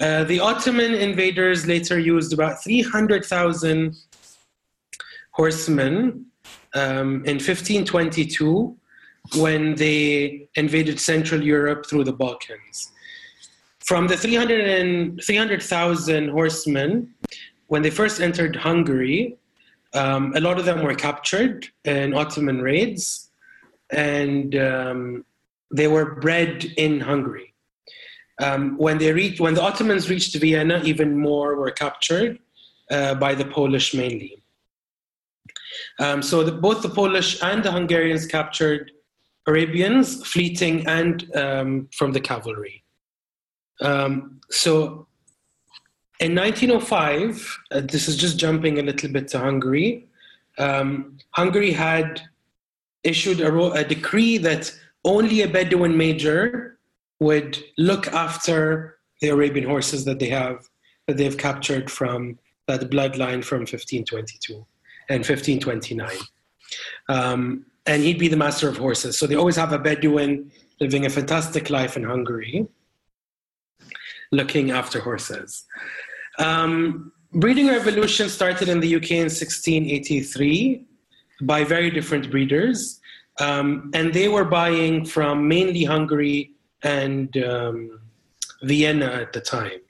[0.00, 3.96] Uh, the Ottoman invaders later used about 300,000
[5.32, 6.26] horsemen
[6.74, 8.76] um, in 1522
[9.36, 12.92] when they invaded Central Europe through the Balkans.
[13.88, 17.14] From the 300,000 horsemen,
[17.68, 19.38] when they first entered Hungary,
[19.94, 23.30] um, a lot of them were captured in Ottoman raids,
[23.88, 25.24] and um,
[25.74, 27.54] they were bred in Hungary.
[28.42, 32.38] Um, when they reached, when the Ottomans reached Vienna, even more were captured
[32.90, 34.42] uh, by the Polish mainly.
[35.98, 38.92] Um, so the, both the Polish and the Hungarians captured
[39.46, 42.84] Arabians, fleeting and um, from the cavalry.
[43.80, 45.06] Um, so
[46.20, 50.08] in 1905, uh, this is just jumping a little bit to Hungary.
[50.58, 52.20] Um, Hungary had
[53.04, 56.78] issued a, a, decree that only a Bedouin major
[57.20, 60.68] would look after the Arabian horses that they have
[61.06, 64.66] that they've captured from that bloodline from 1522
[65.08, 66.10] and 1529.
[67.08, 69.18] Um, and he'd be the master of horses.
[69.18, 72.66] So they always have a Bedouin living a fantastic life in Hungary,
[74.32, 75.64] looking after horses.
[76.38, 80.84] Um, breeding revolution started in the UK in 1683
[81.42, 83.00] by very different breeders,
[83.40, 88.00] um, and they were buying from mainly Hungary and um,
[88.62, 89.80] Vienna at the time.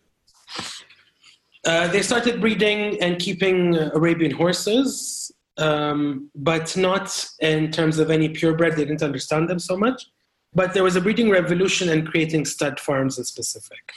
[1.65, 8.29] Uh, they started breeding and keeping Arabian horses um, but not in terms of any
[8.29, 8.77] purebred.
[8.77, 10.07] They didn't understand them so much.
[10.55, 13.93] But there was a breeding revolution and creating stud farms in specific.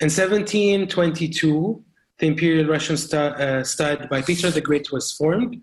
[0.00, 1.84] In 1722,
[2.18, 5.60] the Imperial Russian stud, uh, stud by Peter the Great was formed,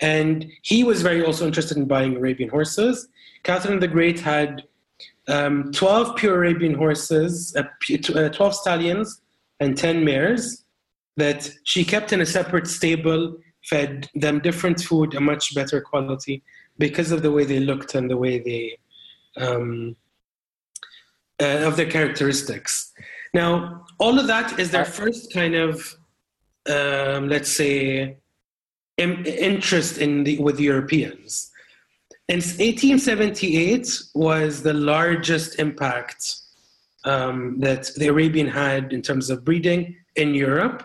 [0.00, 3.08] and he was very also interested in buying Arabian horses.
[3.44, 4.64] Catherine the Great had
[5.26, 7.62] um, 12 pure Arabian horses, uh,
[8.14, 9.22] uh 12 stallions,
[9.60, 10.64] and 10 mares
[11.16, 16.42] that she kept in a separate stable, fed them different food, a much better quality
[16.76, 18.78] because of the way they looked and the way they,
[19.42, 19.96] um,
[21.40, 22.92] uh, of their characteristics.
[23.38, 25.70] Now, all of that is their first kind of,
[26.68, 28.16] um, let's say,
[28.96, 31.48] Im- interest in the, with Europeans.
[32.28, 36.20] And 1878 was the largest impact
[37.04, 40.82] um, that the Arabian had in terms of breeding in Europe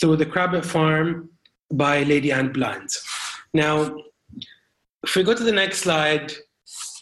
[0.00, 1.30] through the Crabbet Farm
[1.72, 2.90] by Lady Anne Blunt.
[3.54, 3.96] Now,
[5.04, 6.32] if we go to the next slide,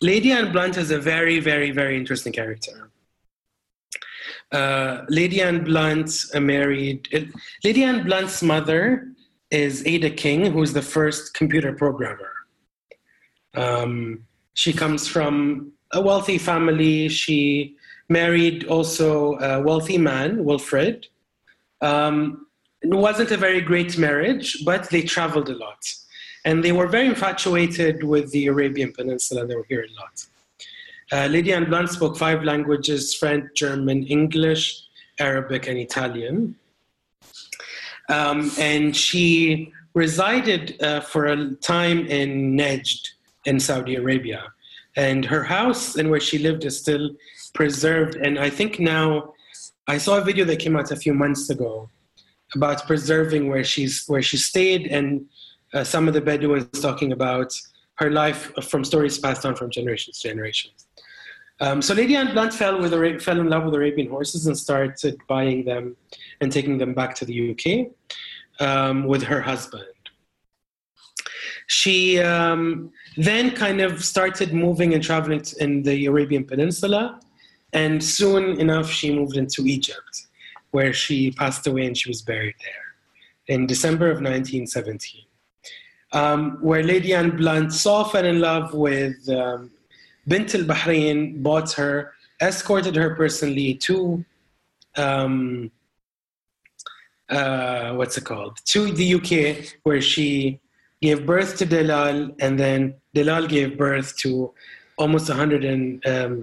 [0.02, 2.89] Lady Anne Blunt is a very, very, very interesting character.
[4.52, 7.08] Uh, Lady Anne Blunt uh, married.
[7.14, 7.20] Uh,
[7.62, 9.08] Lady Anne Blunt's mother
[9.50, 12.32] is Ada King, who's the first computer programmer.
[13.54, 17.08] Um, she comes from a wealthy family.
[17.08, 17.76] She
[18.08, 21.06] married also a wealthy man, Wilfred.
[21.80, 22.46] Um,
[22.82, 25.94] it wasn't a very great marriage, but they traveled a lot.
[26.44, 29.46] And they were very infatuated with the Arabian Peninsula.
[29.46, 30.26] They were here a lot.
[31.12, 34.82] Uh, Lady Anne Blunt spoke five languages French, German, English,
[35.18, 36.54] Arabic, and Italian.
[38.08, 43.08] Um, and she resided uh, for a time in Najd
[43.44, 44.52] in Saudi Arabia.
[44.96, 47.10] And her house and where she lived is still
[47.54, 48.16] preserved.
[48.16, 49.34] And I think now,
[49.88, 51.88] I saw a video that came out a few months ago
[52.54, 55.26] about preserving where she's where she stayed and
[55.72, 57.52] uh, some of the Bedouins talking about
[57.94, 60.86] her life from stories passed on from generations to generations.
[61.60, 65.18] Um, so Lady Anne Blunt fell, with, fell in love with Arabian horses and started
[65.28, 65.96] buying them
[66.40, 69.84] and taking them back to the UK um, with her husband.
[71.66, 77.20] She um, then kind of started moving and traveling in the Arabian Peninsula,
[77.72, 80.26] and soon enough she moved into Egypt,
[80.72, 85.22] where she passed away and she was buried there in December of 1917.
[86.12, 89.70] Um, where Lady Anne Blunt saw, fell in love with um,
[90.26, 94.24] Bint al Bahrain, bought her, escorted her personally to
[94.96, 95.70] um,
[97.28, 100.60] uh, what's it called to the UK, where she
[101.00, 104.52] gave birth to Dalal, and then Dalal gave birth to
[104.98, 106.36] almost 100 and, um,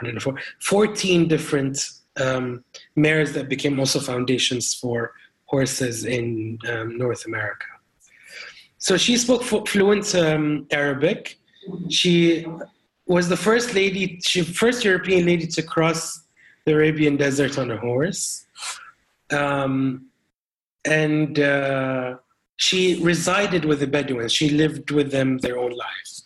[0.00, 1.78] 104, 14 different
[2.20, 5.12] um, mares that became also foundations for
[5.46, 7.66] horses in um, North America.
[8.78, 11.38] So she spoke fluent um, Arabic.
[11.88, 12.46] She
[13.06, 16.26] was the first lady, she first European lady to cross
[16.64, 18.46] the Arabian desert on a horse.
[19.30, 20.06] Um,
[20.84, 22.16] and uh,
[22.56, 24.32] she resided with the Bedouins.
[24.32, 26.24] She lived with them their own lives.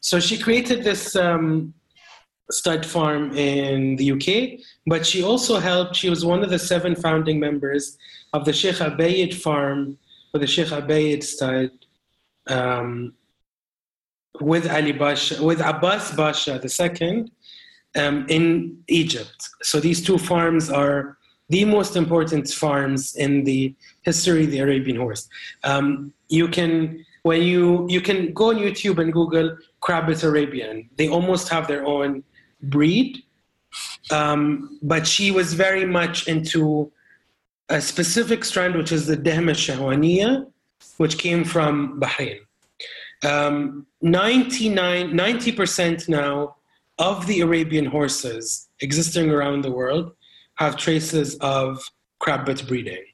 [0.00, 1.74] So she created this um,
[2.50, 6.94] stud farm in the UK, but she also helped, she was one of the seven
[6.94, 7.98] founding members
[8.32, 9.98] of the Sheikh Obeyd farm,
[10.32, 11.70] or the Sheikh Obeyd stud,
[12.46, 13.14] um,
[14.40, 17.30] with Ali Basha, with Abbas Basha II
[17.96, 19.48] um, in Egypt.
[19.62, 24.96] So these two farms are the most important farms in the history of the Arabian
[24.96, 25.28] horse.
[25.64, 30.88] Um, you can when you you can go on YouTube and Google Crabbet Arabian.
[30.96, 32.22] They almost have their own
[32.62, 33.22] breed,
[34.10, 36.90] um, but she was very much into
[37.68, 40.46] a specific strand, which is the Dehma Shahwaniya,
[40.96, 42.38] which came from Bahrain.
[43.24, 46.56] Um, 99, 90% now
[46.98, 50.12] of the Arabian horses existing around the world
[50.56, 51.82] have traces of
[52.18, 53.04] crabbet breeding.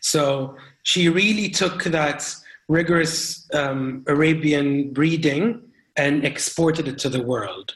[0.00, 2.34] So she really took that
[2.68, 5.62] rigorous um, Arabian breeding
[5.96, 7.74] and exported it to the world.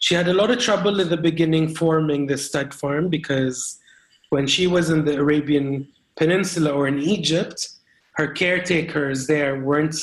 [0.00, 3.78] She had a lot of trouble in the beginning forming the stud farm because
[4.30, 7.68] when she was in the Arabian Peninsula or in Egypt,
[8.12, 9.96] her caretakers there weren't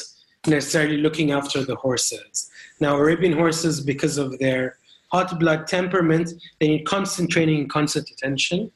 [0.48, 2.50] necessarily looking after the horses.
[2.80, 4.78] Now, Arabian horses, because of their
[5.12, 8.72] hot blood temperament, they need constant training and constant attention.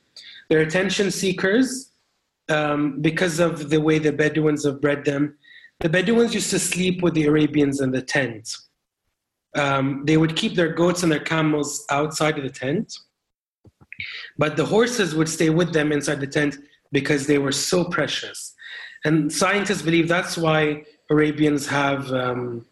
[0.50, 1.92] They're attention seekers
[2.50, 5.36] um, because of the way the Bedouins have bred them.
[5.80, 8.56] The Bedouins used to sleep with the Arabians in the tent.
[9.56, 12.96] Um, they would keep their goats and their camels outside of the tent,
[14.38, 16.58] but the horses would stay with them inside the tent
[16.92, 18.54] because they were so precious.
[19.06, 22.66] And scientists believe that's why Arabians have um,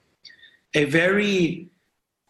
[0.74, 1.70] a very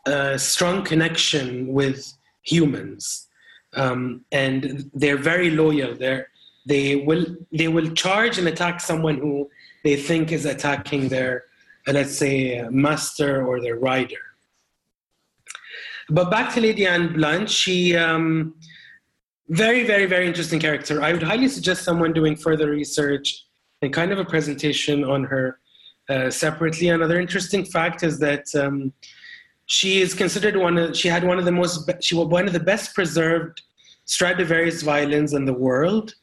[0.06, 3.28] uh, strong connection with humans.
[3.76, 5.96] um, and they're very loyal.
[5.96, 6.28] They're,
[6.66, 9.50] they will they will charge and attack someone who
[9.84, 11.44] they think is attacking their,
[11.88, 14.24] uh, let's say, uh, master or their rider.
[16.10, 18.56] But back to Lady Anne Blunt, she um,
[19.50, 21.04] very very very interesting character.
[21.04, 23.46] I would highly suggest someone doing further research
[23.82, 25.60] and kind of a presentation on her
[26.10, 26.90] uh, separately.
[26.90, 28.54] Another interesting fact is that.
[28.56, 28.94] Um,
[29.68, 32.54] she is considered one of she had one of the most she was one of
[32.54, 33.64] the best preserved
[34.06, 36.14] Stradivarius violins in the world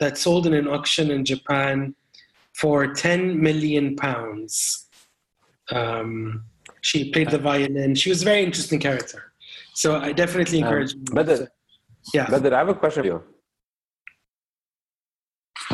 [0.00, 1.94] that sold in an auction in Japan
[2.54, 4.86] for 10 million pounds.
[5.70, 6.44] Um,
[6.80, 7.94] she played the violin.
[7.94, 9.32] She was a very interesting character.
[9.74, 10.94] So I definitely um, encourage.
[10.94, 11.48] Um, but the,
[12.14, 13.22] yeah, but I have a question for you.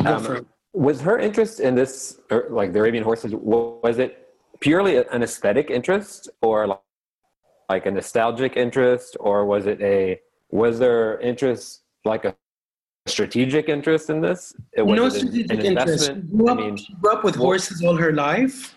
[0.05, 5.23] Um, was her interest in this, or like the Arabian horses, was it purely an
[5.23, 6.79] aesthetic interest, or
[7.69, 10.19] like a nostalgic interest, or was it a
[10.51, 12.35] was there interest like a
[13.07, 14.53] strategic interest in this?
[14.73, 16.05] It was no strategic an interest.
[16.07, 18.75] She grew, up, I mean, she grew up with what, horses all her life.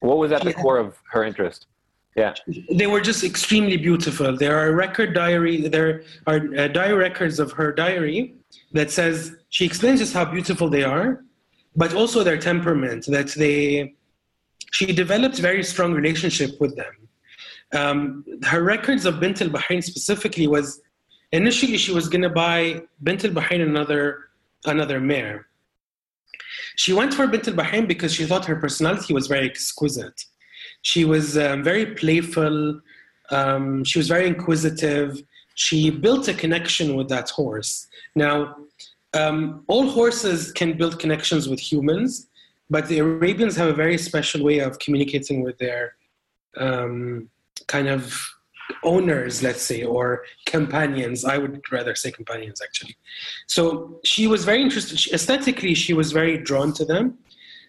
[0.00, 1.66] What was at she the core of her interest?
[2.16, 2.34] Yeah,
[2.70, 4.36] they were just extremely beautiful.
[4.36, 5.68] There are record diary.
[5.68, 8.34] There are uh, diary records of her diary
[8.72, 11.24] that says she explains just how beautiful they are,
[11.74, 13.06] but also their temperament.
[13.06, 13.94] That they,
[14.70, 16.94] she developed very strong relationship with them.
[17.72, 20.80] Um, her records of Bint al Bahrain specifically was
[21.32, 24.30] initially she was to buy Bint al Bahrain another
[24.66, 25.48] another mare.
[26.76, 30.24] She went for Bint al Bahrain because she thought her personality was very exquisite.
[30.84, 32.80] She was um, very playful.
[33.30, 35.22] Um, she was very inquisitive.
[35.54, 37.86] She built a connection with that horse.
[38.14, 38.56] Now,
[39.14, 42.28] um, all horses can build connections with humans,
[42.68, 45.96] but the Arabians have a very special way of communicating with their
[46.58, 47.30] um,
[47.66, 48.12] kind of
[48.82, 51.24] owners, let's say, or companions.
[51.24, 52.96] I would rather say companions, actually.
[53.46, 54.98] So she was very interested.
[54.98, 57.18] She, aesthetically, she was very drawn to them,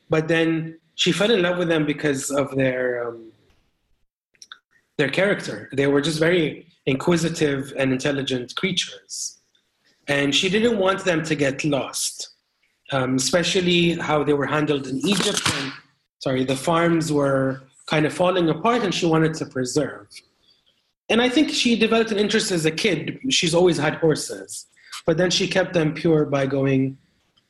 [0.09, 3.31] but then she fell in love with them because of their um,
[4.97, 5.69] their character.
[5.73, 9.39] They were just very inquisitive and intelligent creatures,
[10.07, 12.29] and she didn't want them to get lost.
[12.91, 15.41] Um, especially how they were handled in Egypt.
[15.55, 15.73] And,
[16.19, 20.07] sorry, the farms were kind of falling apart and she wanted to preserve.
[21.09, 23.19] And I think she developed an interest as a kid.
[23.29, 24.67] She's always had horses,
[25.07, 26.99] but then she kept them pure by going,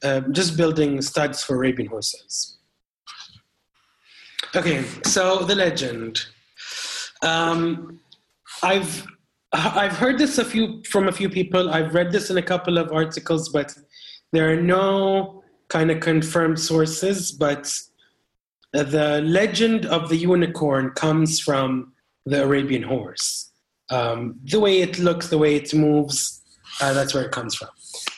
[0.04, 2.55] uh, just building studs for Arabian horses.
[4.56, 6.26] Okay, so the legend.
[7.22, 8.00] Um,
[8.64, 9.06] I've
[9.52, 11.70] I've heard this a few from a few people.
[11.70, 13.76] I've read this in a couple of articles, but
[14.32, 17.34] there are no kind of confirmed sources.
[17.34, 17.70] But
[18.72, 21.92] the legend of the unicorn comes from
[22.26, 23.52] the Arabian horse.
[23.90, 26.42] Um, the way it looks, the way it moves,
[26.80, 27.70] uh, that's where it comes from.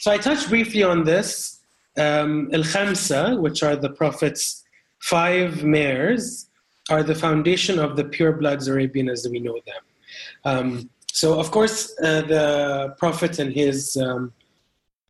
[0.01, 1.61] So I touched briefly on this.
[1.97, 4.63] Um, Al Khamsa, which are the Prophet's
[5.09, 6.49] five mares,
[6.89, 9.83] are the foundation of the pure bloods Arabian as we know them.
[10.45, 14.33] Um, so, of course, uh, the Prophet and his, um,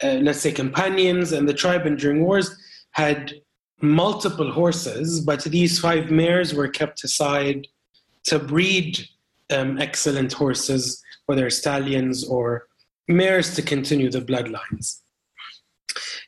[0.03, 2.55] uh, let's say, companions and the tribe and during wars
[2.91, 3.33] had
[3.81, 7.67] multiple horses, but these five mares were kept aside
[8.23, 9.07] to breed
[9.55, 12.67] um, excellent horses, whether stallions or
[13.07, 15.01] mares, to continue the bloodlines.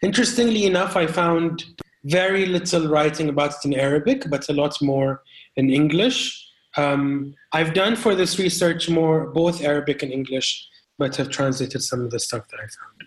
[0.01, 1.65] Interestingly enough, I found
[2.03, 5.23] very little writing about it in Arabic, but a lot more
[5.55, 6.47] in English.
[6.77, 12.01] Um, I've done for this research more both Arabic and English, but have translated some
[12.01, 12.99] of the stuff that I found.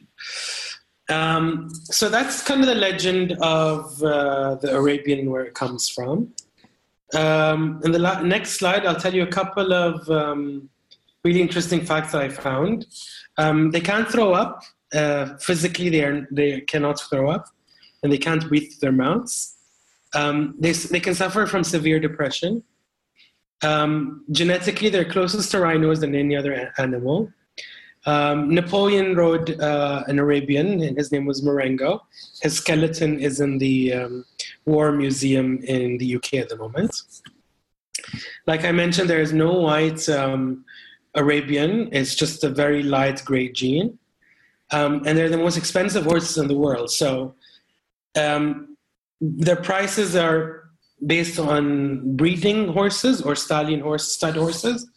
[1.08, 6.32] Um, so that's kind of the legend of uh, the Arabian where it comes from.
[7.14, 10.70] Um, in the la- next slide, I'll tell you a couple of um,
[11.24, 12.86] really interesting facts that I found.
[13.36, 14.62] Um, they can't throw up
[14.94, 17.46] uh, physically; they are they cannot throw up,
[18.02, 19.56] and they can't breathe through their mouths.
[20.14, 22.62] Um, they they can suffer from severe depression.
[23.62, 27.30] Um, genetically, they're closest to rhinos than any other animal.
[28.04, 32.02] Um, Napoleon rode uh, an Arabian, and his name was Marengo.
[32.42, 34.24] His skeleton is in the um,
[34.66, 36.92] War Museum in the UK at the moment.
[38.46, 40.64] Like I mentioned, there is no white um,
[41.14, 43.98] Arabian, it's just a very light gray gene.
[44.70, 46.90] Um, and they're the most expensive horses in the world.
[46.90, 47.34] So
[48.16, 48.76] um,
[49.20, 50.70] their prices are
[51.04, 54.88] based on breeding horses or stallion horse, stud horses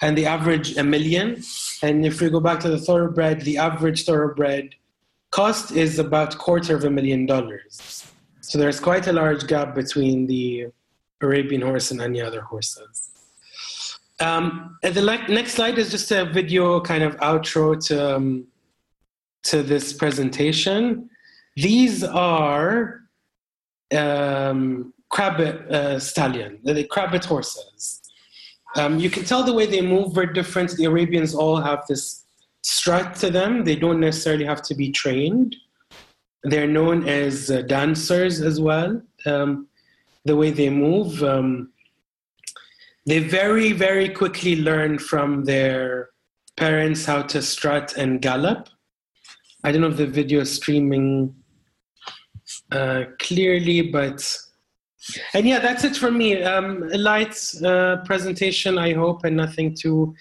[0.00, 1.42] and the average a million.
[1.82, 4.74] And if we go back to the thoroughbred, the average thoroughbred
[5.30, 8.06] cost is about quarter of a million dollars.
[8.40, 10.68] So there's quite a large gap between the
[11.20, 13.10] Arabian horse and any other horses.
[14.20, 18.46] Um, and the le- next slide is just a video kind of outro to, um,
[19.44, 21.10] to this presentation.
[21.60, 23.00] These are
[23.92, 28.00] um, Crabbet uh, stallion, the Crabbet horses.
[28.76, 30.70] Um, you can tell the way they move very different.
[30.76, 32.24] The Arabians all have this
[32.62, 33.64] strut to them.
[33.64, 35.56] They don't necessarily have to be trained.
[36.44, 39.02] They're known as uh, dancers as well.
[39.26, 39.66] Um,
[40.24, 41.72] the way they move, um,
[43.04, 46.10] they very, very quickly learn from their
[46.56, 48.68] parents how to strut and gallop.
[49.64, 51.34] I don't know if the video is streaming
[52.72, 54.36] uh, clearly, but
[55.34, 56.42] and yeah, that's it for me.
[56.42, 60.14] Um, a light uh, presentation, I hope, and nothing too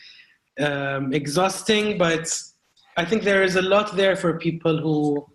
[0.60, 1.98] um, exhausting.
[1.98, 2.32] But
[2.96, 5.26] I think there is a lot there for people who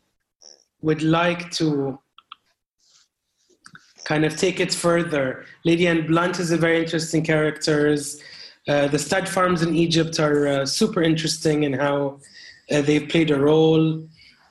[0.81, 1.99] would like to
[4.05, 5.45] kind of take it further.
[5.65, 7.97] Lady Anne Blunt is a very interesting character.
[8.69, 12.21] Uh, the stud farms in Egypt are uh, super interesting in how
[12.71, 14.07] uh, they've played a role.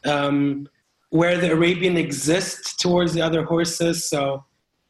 [0.05, 0.67] Um,
[1.11, 4.43] where the Arabian exists towards the other horses, so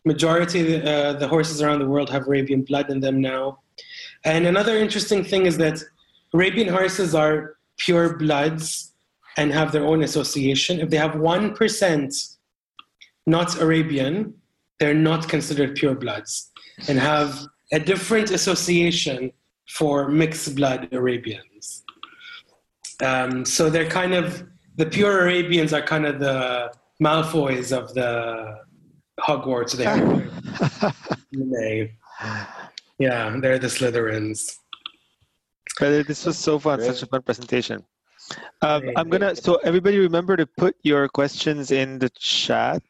[0.05, 3.59] majority of the, uh, the horses around the world have Arabian blood in them now.
[4.23, 5.83] And another interesting thing is that
[6.33, 8.93] Arabian horses are pure bloods
[9.37, 10.79] and have their own association.
[10.79, 12.37] If they have 1%
[13.27, 14.33] not Arabian,
[14.79, 16.51] they're not considered pure bloods
[16.87, 19.31] and have a different association
[19.69, 21.83] for mixed blood Arabians.
[23.01, 24.43] Um, so they're kind of,
[24.81, 28.57] the pure Arabians are kind of the Malfoys of the
[29.19, 29.95] Hogwarts there.
[31.31, 31.93] they,
[32.97, 34.57] yeah, they're the Slytherins.
[35.79, 37.85] But this was so fun, such a fun presentation.
[38.63, 39.35] Um, I'm gonna.
[39.35, 42.83] So everybody, remember to put your questions in the chat,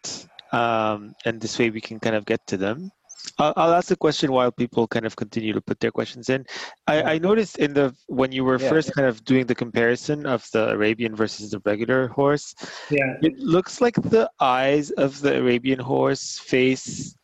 [0.53, 2.91] um, and this way we can kind of get to them.
[3.38, 6.45] I'll, I'll, ask a question while people kind of continue to put their questions in.
[6.88, 8.69] I, I noticed in the when you were yeah.
[8.69, 12.53] first kind of doing the comparison of the Arabian versus the regular horse,
[12.89, 17.15] yeah, it looks like the eyes of the Arabian horse face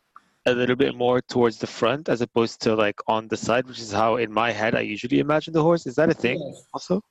[0.46, 3.80] a little bit more towards the front as opposed to like on the side, which
[3.80, 5.86] is how in my head I usually imagine the horse.
[5.86, 6.64] Is that a thing yes.
[6.74, 7.02] also?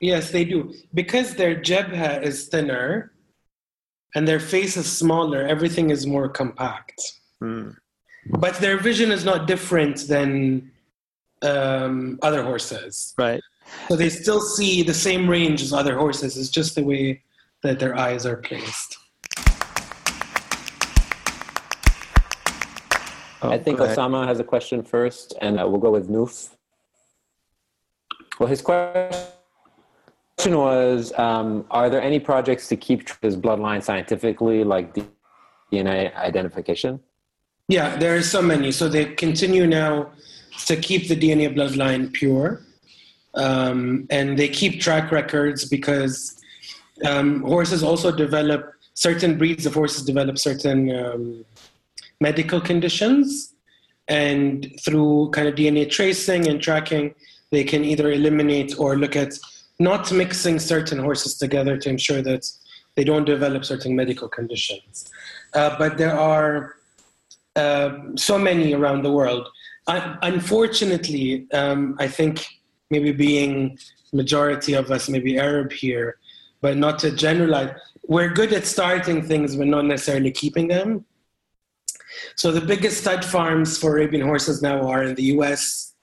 [0.00, 0.74] Yes, they do.
[0.92, 3.12] Because their jebha is thinner
[4.14, 7.00] and their face is smaller, everything is more compact.
[7.42, 7.76] Mm
[8.30, 10.70] but their vision is not different than
[11.42, 13.14] um, other horses.
[13.18, 13.40] Right.
[13.88, 16.36] So they still see the same range as other horses.
[16.36, 17.22] It's just the way
[17.62, 18.98] that their eyes are placed.
[23.42, 26.54] Oh, I think Osama has a question first, and uh, we'll go with Noof.
[28.38, 29.20] Well, his question
[30.46, 34.94] was um, Are there any projects to keep his bloodline scientifically, like
[35.70, 37.00] DNA identification?
[37.68, 38.72] Yeah, there are so many.
[38.72, 40.12] So they continue now
[40.66, 42.60] to keep the DNA bloodline pure.
[43.34, 46.40] Um, and they keep track records because
[47.04, 51.44] um, horses also develop, certain breeds of horses develop certain um,
[52.20, 53.54] medical conditions.
[54.08, 57.14] And through kind of DNA tracing and tracking,
[57.50, 59.32] they can either eliminate or look at
[59.78, 62.46] not mixing certain horses together to ensure that
[62.94, 65.10] they don't develop certain medical conditions.
[65.54, 66.76] Uh, but there are
[67.56, 69.48] uh, so many around the world.
[69.86, 72.46] I, unfortunately, um, I think
[72.90, 73.78] maybe being
[74.12, 76.18] majority of us maybe Arab here,
[76.60, 77.70] but not to generalize,
[78.06, 81.04] we're good at starting things but not necessarily keeping them.
[82.36, 85.94] So the biggest stud farms for Arabian horses now are in the US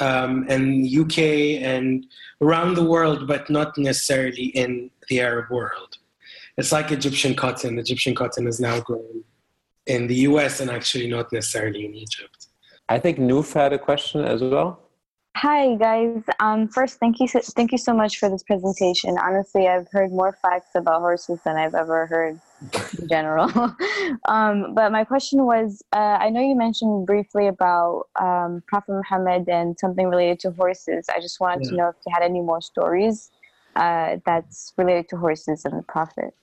[0.00, 1.18] um, and UK
[1.62, 2.06] and
[2.40, 5.98] around the world, but not necessarily in the Arab world.
[6.56, 7.78] It's like Egyptian cotton.
[7.78, 9.24] Egyptian cotton is now grown
[9.86, 12.46] in the US and actually not necessarily in Egypt.
[12.88, 14.80] I think Noof had a question as well.
[15.36, 16.22] Hi guys.
[16.40, 19.18] Um, first, thank you, so, thank you so much for this presentation.
[19.22, 22.40] Honestly, I've heard more facts about horses than I've ever heard
[22.98, 23.50] in general.
[24.28, 29.46] um, but my question was, uh, I know you mentioned briefly about um, Prophet Muhammad
[29.46, 31.06] and something related to horses.
[31.14, 31.70] I just wanted yeah.
[31.70, 33.30] to know if you had any more stories
[33.76, 36.34] uh, that's related to horses and the Prophet.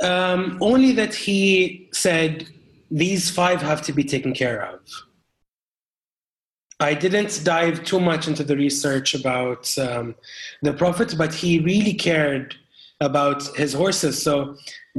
[0.00, 2.46] Um, only that he said
[2.90, 4.80] these five have to be taken care of.
[6.78, 10.14] I didn't dive too much into the research about um,
[10.60, 12.54] the Prophet, but he really cared
[13.00, 14.22] about his horses.
[14.22, 14.56] So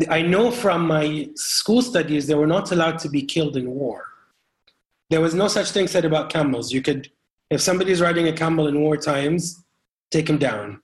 [0.10, 4.06] I know from my school studies they were not allowed to be killed in war.
[5.10, 6.72] There was no such thing said about camels.
[6.72, 7.10] You could,
[7.52, 9.64] if somebody's riding a camel in war times,
[10.10, 10.82] take him down.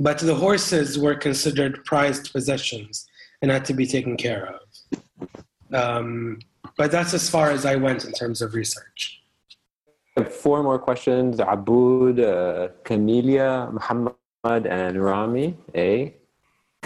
[0.00, 3.06] But the horses were considered prized possessions
[3.42, 4.60] and had to be taken care of.
[5.72, 6.38] Um,
[6.76, 9.22] but that's as far as I went in terms of research.
[10.30, 11.40] four more questions.
[11.40, 14.14] Aboud, uh, Camelia, Muhammad,
[14.66, 15.56] and Rami.
[15.74, 16.14] A.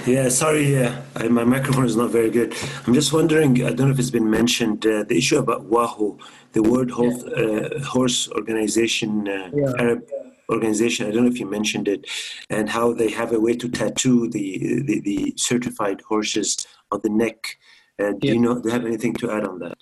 [0.06, 0.92] Yeah, sorry, uh,
[1.28, 2.54] my microphone is not very good.
[2.86, 6.18] I'm just wondering, I don't know if it's been mentioned, uh, the issue about WAHO,
[6.52, 9.72] the World Health, uh, Horse Organization, uh, yeah.
[9.78, 10.08] Arab
[10.50, 11.06] organization.
[11.06, 12.06] I don't know if you mentioned it,
[12.48, 17.10] and how they have a way to tattoo the the, the certified horses on the
[17.10, 17.58] neck.
[18.00, 18.32] Uh, do yeah.
[18.34, 18.60] you know?
[18.60, 19.78] Do you have anything to add on that?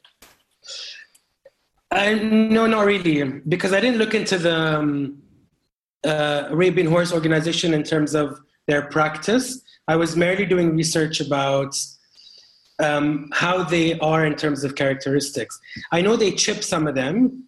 [1.90, 5.22] Uh, no, not really, because I didn't look into the um,
[6.04, 9.62] Arabian Horse Organization in terms of their practice.
[9.88, 11.74] I was merely doing research about
[12.78, 15.58] um, how they are in terms of characteristics.
[15.90, 17.44] I know they chip some of them.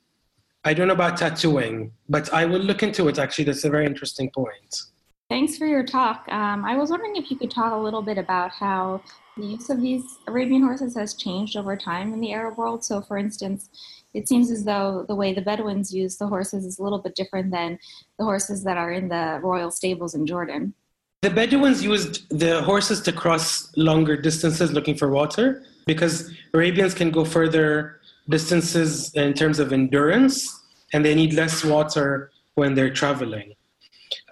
[0.64, 3.18] I don't know about tattooing, but I will look into it.
[3.18, 4.82] Actually, that's a very interesting point.
[5.30, 6.26] Thanks for your talk.
[6.28, 9.00] Um, I was wondering if you could talk a little bit about how
[9.38, 12.84] the use of these Arabian horses has changed over time in the Arab world.
[12.84, 13.70] So, for instance,
[14.12, 17.14] it seems as though the way the Bedouins use the horses is a little bit
[17.14, 17.78] different than
[18.18, 20.74] the horses that are in the royal stables in Jordan.
[21.22, 27.10] The Bedouins used the horses to cross longer distances looking for water because Arabians can
[27.10, 30.62] go further distances in terms of endurance
[30.92, 33.54] and they need less water when they're traveling.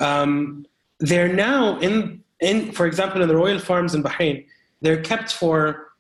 [0.01, 0.67] Um,
[1.01, 4.47] they're now in, in, for example, in the royal farms in Bahrain,
[4.81, 5.93] they're kept for,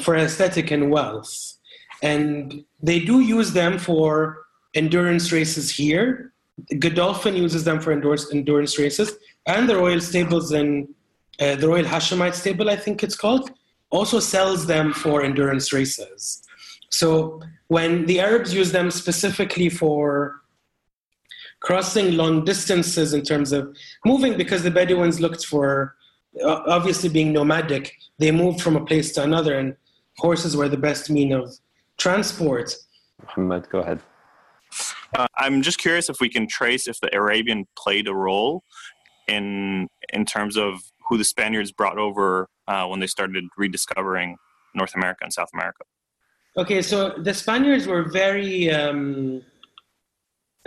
[0.00, 1.58] for aesthetic and wealth.
[2.02, 4.44] And they do use them for
[4.74, 6.32] endurance races here.
[6.78, 9.12] Godolphin uses them for endurance, endurance races
[9.46, 10.88] and the royal stables in
[11.40, 13.50] uh, the Royal Hashemite stable, I think it's called,
[13.90, 16.42] also sells them for endurance races.
[16.90, 20.40] So when the Arabs use them specifically for
[21.60, 25.96] crossing long distances in terms of moving, because the Bedouins looked for
[26.44, 29.76] obviously being nomadic, they moved from a place to another, and
[30.18, 31.54] horses were the best mean of
[31.98, 32.74] transport.
[33.22, 34.00] Muhammad, go ahead.
[35.16, 38.62] Uh, I'm just curious if we can trace if the Arabian played a role
[39.26, 44.36] in in terms of who the Spaniards brought over uh, when they started rediscovering
[44.74, 45.82] North America and South America?
[46.56, 49.42] Okay, so the Spaniards were very um,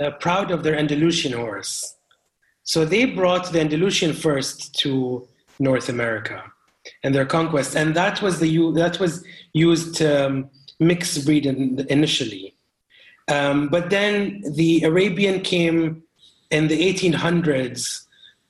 [0.01, 1.95] uh, proud of their Andalusian horse.
[2.63, 5.27] So they brought the Andalusian first to
[5.59, 6.43] North America
[7.03, 9.23] and their conquest, and that was the that was
[9.53, 12.55] used to um, mix breed in, initially.
[13.27, 16.03] Um, but then the Arabian came
[16.49, 18.05] in the 1800s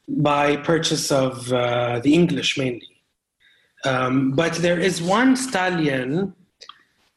[0.08, 3.02] by purchase of uh, the English mainly.
[3.86, 6.34] Um, but there is one stallion,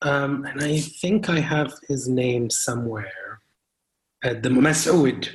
[0.03, 3.41] um, and I think I have his name somewhere.
[4.25, 5.29] Uh, the Mas'ud.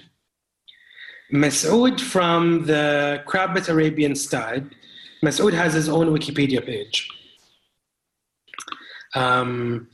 [1.34, 4.76] Mas'ud from the Crabbet Arabian stud.
[5.24, 7.08] Mas'ud has his own Wikipedia page.
[9.16, 9.90] Um,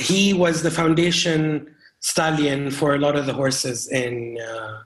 [0.00, 4.82] he was the foundation stallion for a lot of the horses in uh,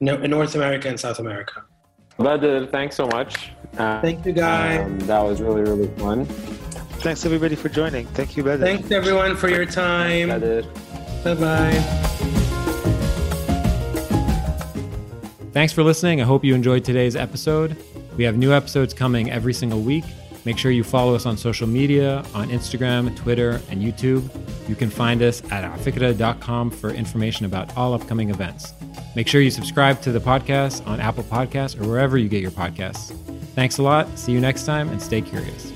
[0.00, 1.64] in North America and South America.
[2.18, 3.52] Bader, thanks so much.
[3.76, 4.80] Uh, Thank you, guys.
[4.80, 6.26] Um, that was really, really fun.
[7.00, 8.06] Thanks, everybody, for joining.
[8.08, 8.64] Thank you, Bader.
[8.64, 10.28] Thanks, everyone, for your time.
[10.28, 12.08] Bye bye.
[15.52, 16.20] Thanks for listening.
[16.20, 17.76] I hope you enjoyed today's episode.
[18.16, 20.04] We have new episodes coming every single week.
[20.44, 24.28] Make sure you follow us on social media on Instagram, Twitter, and YouTube.
[24.68, 28.72] You can find us at afikra.com for information about all upcoming events.
[29.14, 32.50] Make sure you subscribe to the podcast on Apple Podcasts or wherever you get your
[32.50, 33.14] podcasts.
[33.54, 34.18] Thanks a lot.
[34.18, 35.72] See you next time and stay curious.